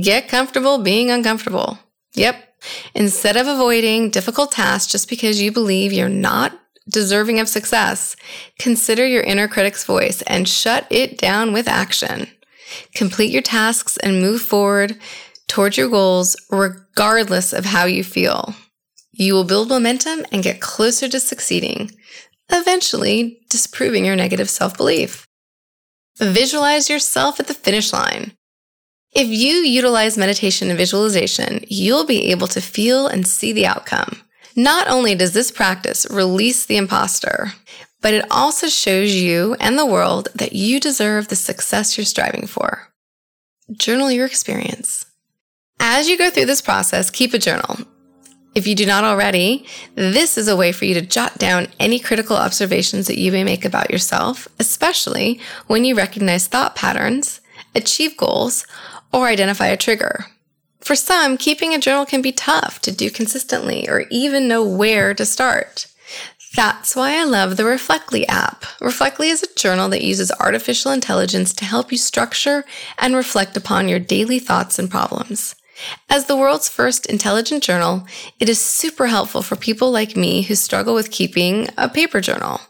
Get 0.00 0.28
comfortable 0.28 0.78
being 0.78 1.10
uncomfortable. 1.10 1.78
Yep, 2.14 2.54
Instead 2.94 3.36
of 3.36 3.46
avoiding 3.46 4.10
difficult 4.10 4.52
tasks 4.52 4.90
just 4.90 5.08
because 5.08 5.40
you 5.40 5.52
believe 5.52 5.92
you're 5.92 6.08
not 6.08 6.58
deserving 6.88 7.40
of 7.40 7.48
success, 7.48 8.16
consider 8.58 9.06
your 9.06 9.22
inner 9.22 9.48
critic's 9.48 9.84
voice 9.84 10.22
and 10.22 10.48
shut 10.48 10.86
it 10.90 11.18
down 11.18 11.52
with 11.52 11.68
action. 11.68 12.28
Complete 12.94 13.30
your 13.30 13.42
tasks 13.42 13.96
and 13.98 14.20
move 14.20 14.42
forward 14.42 14.98
towards 15.48 15.76
your 15.76 15.88
goals 15.88 16.36
regardless 16.50 17.52
of 17.52 17.64
how 17.64 17.84
you 17.84 18.02
feel. 18.02 18.54
You 19.16 19.34
will 19.34 19.44
build 19.44 19.68
momentum 19.68 20.26
and 20.32 20.42
get 20.42 20.60
closer 20.60 21.08
to 21.08 21.20
succeeding, 21.20 21.92
eventually 22.50 23.38
disproving 23.48 24.04
your 24.04 24.16
negative 24.16 24.50
self 24.50 24.76
belief. 24.76 25.28
Visualize 26.18 26.90
yourself 26.90 27.38
at 27.38 27.46
the 27.46 27.54
finish 27.54 27.92
line. 27.92 28.32
If 29.12 29.28
you 29.28 29.58
utilize 29.58 30.18
meditation 30.18 30.68
and 30.68 30.76
visualization, 30.76 31.64
you'll 31.68 32.04
be 32.06 32.32
able 32.32 32.48
to 32.48 32.60
feel 32.60 33.06
and 33.06 33.24
see 33.24 33.52
the 33.52 33.66
outcome. 33.66 34.20
Not 34.56 34.88
only 34.88 35.14
does 35.14 35.32
this 35.32 35.52
practice 35.52 36.06
release 36.10 36.66
the 36.66 36.76
imposter, 36.76 37.52
but 38.00 38.14
it 38.14 38.26
also 38.32 38.66
shows 38.66 39.14
you 39.14 39.54
and 39.60 39.78
the 39.78 39.86
world 39.86 40.28
that 40.34 40.54
you 40.54 40.80
deserve 40.80 41.28
the 41.28 41.36
success 41.36 41.96
you're 41.96 42.04
striving 42.04 42.48
for. 42.48 42.92
Journal 43.72 44.10
your 44.10 44.26
experience. 44.26 45.06
As 45.78 46.08
you 46.08 46.18
go 46.18 46.30
through 46.30 46.46
this 46.46 46.60
process, 46.60 47.10
keep 47.10 47.32
a 47.32 47.38
journal. 47.38 47.78
If 48.54 48.68
you 48.68 48.76
do 48.76 48.86
not 48.86 49.02
already, 49.02 49.66
this 49.96 50.38
is 50.38 50.46
a 50.46 50.56
way 50.56 50.70
for 50.70 50.84
you 50.84 50.94
to 50.94 51.02
jot 51.02 51.38
down 51.38 51.66
any 51.80 51.98
critical 51.98 52.36
observations 52.36 53.08
that 53.08 53.18
you 53.18 53.32
may 53.32 53.42
make 53.42 53.64
about 53.64 53.90
yourself, 53.90 54.46
especially 54.60 55.40
when 55.66 55.84
you 55.84 55.96
recognize 55.96 56.46
thought 56.46 56.76
patterns, 56.76 57.40
achieve 57.74 58.16
goals, 58.16 58.64
or 59.12 59.26
identify 59.26 59.66
a 59.66 59.76
trigger. 59.76 60.26
For 60.80 60.94
some, 60.94 61.36
keeping 61.36 61.74
a 61.74 61.78
journal 61.78 62.06
can 62.06 62.22
be 62.22 62.30
tough 62.30 62.80
to 62.82 62.92
do 62.92 63.10
consistently 63.10 63.88
or 63.88 64.04
even 64.10 64.46
know 64.46 64.62
where 64.62 65.14
to 65.14 65.24
start. 65.24 65.86
That's 66.54 66.94
why 66.94 67.18
I 67.18 67.24
love 67.24 67.56
the 67.56 67.64
Reflectly 67.64 68.28
app. 68.28 68.64
Reflectly 68.80 69.30
is 69.30 69.42
a 69.42 69.52
journal 69.56 69.88
that 69.88 70.04
uses 70.04 70.30
artificial 70.38 70.92
intelligence 70.92 71.52
to 71.54 71.64
help 71.64 71.90
you 71.90 71.98
structure 71.98 72.64
and 72.98 73.16
reflect 73.16 73.56
upon 73.56 73.88
your 73.88 73.98
daily 73.98 74.38
thoughts 74.38 74.78
and 74.78 74.88
problems. 74.88 75.56
As 76.08 76.26
the 76.26 76.36
world's 76.36 76.68
first 76.68 77.06
intelligent 77.06 77.62
journal, 77.62 78.06
it 78.38 78.48
is 78.48 78.60
super 78.60 79.06
helpful 79.06 79.42
for 79.42 79.56
people 79.56 79.90
like 79.90 80.16
me 80.16 80.42
who 80.42 80.54
struggle 80.54 80.94
with 80.94 81.10
keeping 81.10 81.68
a 81.76 81.88
paper 81.88 82.20
journal. 82.20 82.60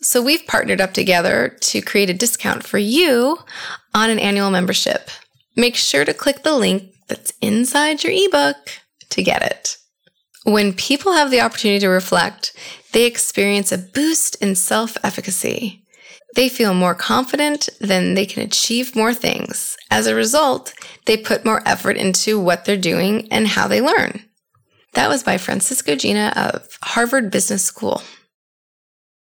So 0.00 0.22
we've 0.22 0.46
partnered 0.46 0.80
up 0.80 0.92
together 0.92 1.56
to 1.62 1.80
create 1.80 2.10
a 2.10 2.14
discount 2.14 2.64
for 2.64 2.78
you 2.78 3.38
on 3.94 4.10
an 4.10 4.18
annual 4.18 4.50
membership. 4.50 5.10
Make 5.56 5.76
sure 5.76 6.04
to 6.04 6.14
click 6.14 6.42
the 6.42 6.56
link 6.56 6.92
that's 7.08 7.32
inside 7.40 8.04
your 8.04 8.12
ebook 8.12 8.56
to 9.10 9.22
get 9.22 9.42
it. 9.42 9.76
When 10.44 10.74
people 10.74 11.12
have 11.12 11.30
the 11.30 11.40
opportunity 11.40 11.80
to 11.80 11.88
reflect, 11.88 12.54
they 12.92 13.06
experience 13.06 13.72
a 13.72 13.78
boost 13.78 14.36
in 14.42 14.54
self 14.54 14.96
efficacy. 15.02 15.83
They 16.34 16.48
feel 16.48 16.74
more 16.74 16.94
confident, 16.94 17.68
then 17.80 18.14
they 18.14 18.26
can 18.26 18.42
achieve 18.42 18.96
more 18.96 19.14
things. 19.14 19.76
As 19.90 20.06
a 20.06 20.14
result, 20.14 20.74
they 21.06 21.16
put 21.16 21.44
more 21.44 21.62
effort 21.66 21.96
into 21.96 22.40
what 22.40 22.64
they're 22.64 22.76
doing 22.76 23.28
and 23.30 23.46
how 23.46 23.68
they 23.68 23.80
learn. 23.80 24.24
That 24.94 25.08
was 25.08 25.22
by 25.22 25.38
Francesca 25.38 25.96
Gino 25.96 26.28
of 26.30 26.78
Harvard 26.82 27.30
Business 27.30 27.62
School. 27.62 28.02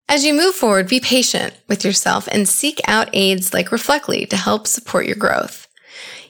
As 0.08 0.24
you 0.24 0.34
move 0.34 0.54
forward, 0.54 0.88
be 0.88 1.00
patient 1.00 1.54
with 1.68 1.84
yourself 1.84 2.28
and 2.30 2.48
seek 2.48 2.80
out 2.86 3.08
aids 3.12 3.54
like 3.54 3.72
Reflectly 3.72 4.26
to 4.26 4.36
help 4.36 4.66
support 4.66 5.06
your 5.06 5.16
growth. 5.16 5.68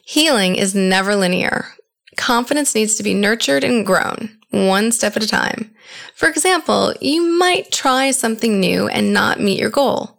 Healing 0.05 0.57
is 0.57 0.75
never 0.75 1.16
linear. 1.16 1.68
Confidence 2.16 2.75
needs 2.75 2.97
to 2.97 3.03
be 3.03 3.14
nurtured 3.14 3.64
and 3.64 3.87
grown, 3.87 4.38
one 4.51 4.92
step 4.92 5.16
at 5.16 5.25
a 5.25 5.29
time. 5.29 5.75
For 6.14 6.29
example, 6.29 6.92
you 7.01 7.23
might 7.23 7.73
try 7.73 8.11
something 8.11 8.61
new 8.61 8.88
and 8.88 9.12
not 9.12 9.40
meet 9.40 9.59
your 9.59 9.71
goal. 9.71 10.18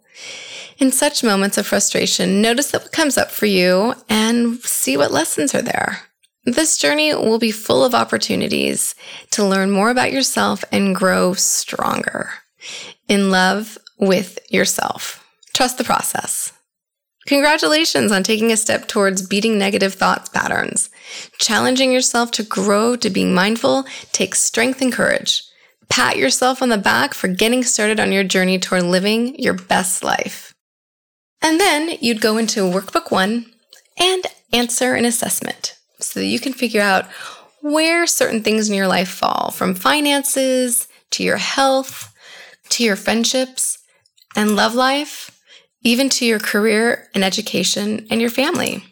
In 0.78 0.90
such 0.90 1.22
moments 1.22 1.56
of 1.58 1.66
frustration, 1.66 2.42
notice 2.42 2.70
that 2.70 2.82
what 2.82 2.92
comes 2.92 3.16
up 3.16 3.30
for 3.30 3.46
you 3.46 3.94
and 4.08 4.60
see 4.60 4.96
what 4.96 5.12
lessons 5.12 5.54
are 5.54 5.62
there. 5.62 6.00
This 6.44 6.76
journey 6.76 7.14
will 7.14 7.38
be 7.38 7.50
full 7.50 7.84
of 7.84 7.94
opportunities 7.94 8.94
to 9.30 9.44
learn 9.44 9.70
more 9.70 9.90
about 9.90 10.12
yourself 10.12 10.64
and 10.70 10.94
grow 10.94 11.32
stronger. 11.34 12.30
in 13.08 13.30
love 13.30 13.78
with 13.98 14.38
yourself. 14.50 15.24
Trust 15.52 15.78
the 15.78 15.84
process. 15.84 16.52
Congratulations 17.26 18.12
on 18.12 18.22
taking 18.22 18.52
a 18.52 18.56
step 18.56 18.86
towards 18.88 19.26
beating 19.26 19.58
negative 19.58 19.94
thoughts 19.94 20.28
patterns. 20.28 20.90
Challenging 21.38 21.92
yourself 21.92 22.30
to 22.32 22.42
grow 22.42 22.96
to 22.96 23.08
being 23.08 23.34
mindful 23.34 23.84
takes 24.12 24.40
strength 24.40 24.82
and 24.82 24.92
courage. 24.92 25.42
Pat 25.88 26.16
yourself 26.16 26.60
on 26.60 26.68
the 26.70 26.78
back 26.78 27.14
for 27.14 27.28
getting 27.28 27.62
started 27.62 28.00
on 28.00 28.12
your 28.12 28.24
journey 28.24 28.58
toward 28.58 28.82
living 28.82 29.38
your 29.38 29.54
best 29.54 30.02
life. 30.02 30.53
And 31.44 31.60
then 31.60 31.98
you'd 32.00 32.22
go 32.22 32.38
into 32.38 32.60
workbook 32.62 33.10
one 33.10 33.52
and 33.98 34.26
answer 34.52 34.94
an 34.94 35.04
assessment 35.04 35.76
so 36.00 36.18
that 36.20 36.26
you 36.26 36.40
can 36.40 36.54
figure 36.54 36.80
out 36.80 37.06
where 37.60 38.06
certain 38.06 38.42
things 38.42 38.68
in 38.68 38.74
your 38.74 38.88
life 38.88 39.10
fall 39.10 39.50
from 39.50 39.74
finances 39.74 40.88
to 41.10 41.22
your 41.22 41.36
health 41.36 42.12
to 42.70 42.82
your 42.82 42.96
friendships 42.96 43.78
and 44.34 44.56
love 44.56 44.74
life 44.74 45.30
even 45.82 46.08
to 46.08 46.24
your 46.24 46.38
career 46.38 47.08
and 47.14 47.22
education 47.22 48.06
and 48.10 48.20
your 48.20 48.30
family. 48.30 48.82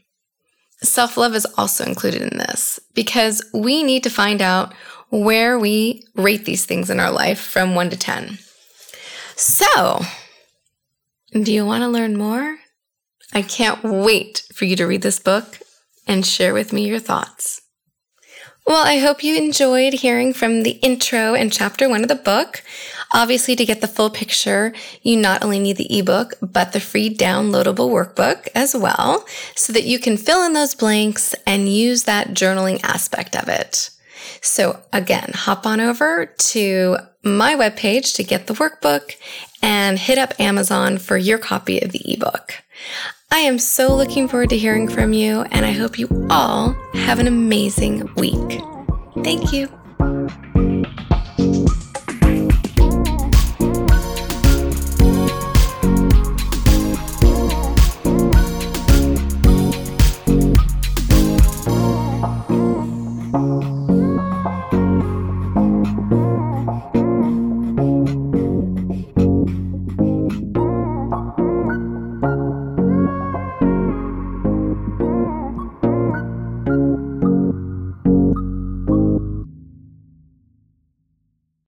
Self 0.82 1.16
love 1.16 1.34
is 1.34 1.46
also 1.56 1.84
included 1.84 2.20
in 2.20 2.38
this 2.38 2.78
because 2.92 3.42
we 3.54 3.82
need 3.82 4.02
to 4.02 4.10
find 4.10 4.42
out 4.42 4.74
where 5.08 5.58
we 5.58 6.04
rate 6.16 6.44
these 6.44 6.66
things 6.66 6.90
in 6.90 7.00
our 7.00 7.10
life 7.10 7.40
from 7.40 7.74
1 7.74 7.90
to 7.90 7.96
10. 7.96 8.38
So, 9.36 10.02
do 11.32 11.52
you 11.52 11.64
want 11.64 11.82
to 11.82 11.88
learn 11.88 12.16
more? 12.16 12.58
I 13.32 13.42
can't 13.42 13.82
wait 13.82 14.42
for 14.52 14.66
you 14.66 14.76
to 14.76 14.86
read 14.86 15.02
this 15.02 15.18
book 15.18 15.58
and 16.06 16.26
share 16.26 16.52
with 16.52 16.72
me 16.72 16.86
your 16.86 16.98
thoughts. 16.98 17.62
Well, 18.66 18.86
I 18.86 18.98
hope 18.98 19.24
you 19.24 19.36
enjoyed 19.36 19.94
hearing 19.94 20.32
from 20.32 20.62
the 20.62 20.78
intro 20.82 21.34
and 21.34 21.52
chapter 21.52 21.88
one 21.88 22.02
of 22.02 22.08
the 22.08 22.14
book. 22.14 22.62
Obviously, 23.12 23.56
to 23.56 23.64
get 23.64 23.80
the 23.80 23.88
full 23.88 24.08
picture, 24.08 24.72
you 25.02 25.16
not 25.16 25.42
only 25.42 25.58
need 25.58 25.78
the 25.78 25.98
ebook, 25.98 26.34
but 26.40 26.72
the 26.72 26.80
free 26.80 27.14
downloadable 27.14 27.90
workbook 27.90 28.48
as 28.54 28.76
well, 28.76 29.26
so 29.56 29.72
that 29.72 29.84
you 29.84 29.98
can 29.98 30.16
fill 30.16 30.44
in 30.44 30.52
those 30.52 30.74
blanks 30.74 31.34
and 31.46 31.68
use 31.68 32.04
that 32.04 32.28
journaling 32.28 32.78
aspect 32.84 33.34
of 33.34 33.48
it. 33.48 33.90
So 34.42 34.80
again, 34.92 35.32
hop 35.34 35.66
on 35.66 35.80
over 35.80 36.26
to 36.26 36.96
my 37.22 37.54
webpage 37.54 38.14
to 38.16 38.24
get 38.24 38.46
the 38.46 38.54
workbook 38.54 39.16
and 39.62 39.98
hit 39.98 40.18
up 40.18 40.38
Amazon 40.40 40.98
for 40.98 41.16
your 41.16 41.38
copy 41.38 41.80
of 41.80 41.92
the 41.92 42.12
ebook. 42.12 42.62
I 43.30 43.38
am 43.38 43.58
so 43.58 43.94
looking 43.94 44.28
forward 44.28 44.50
to 44.50 44.58
hearing 44.58 44.88
from 44.88 45.12
you, 45.12 45.42
and 45.50 45.64
I 45.64 45.72
hope 45.72 45.98
you 45.98 46.26
all 46.28 46.72
have 46.94 47.18
an 47.18 47.26
amazing 47.26 48.12
week. 48.14 48.60
Thank 49.24 49.52
you. 49.52 49.81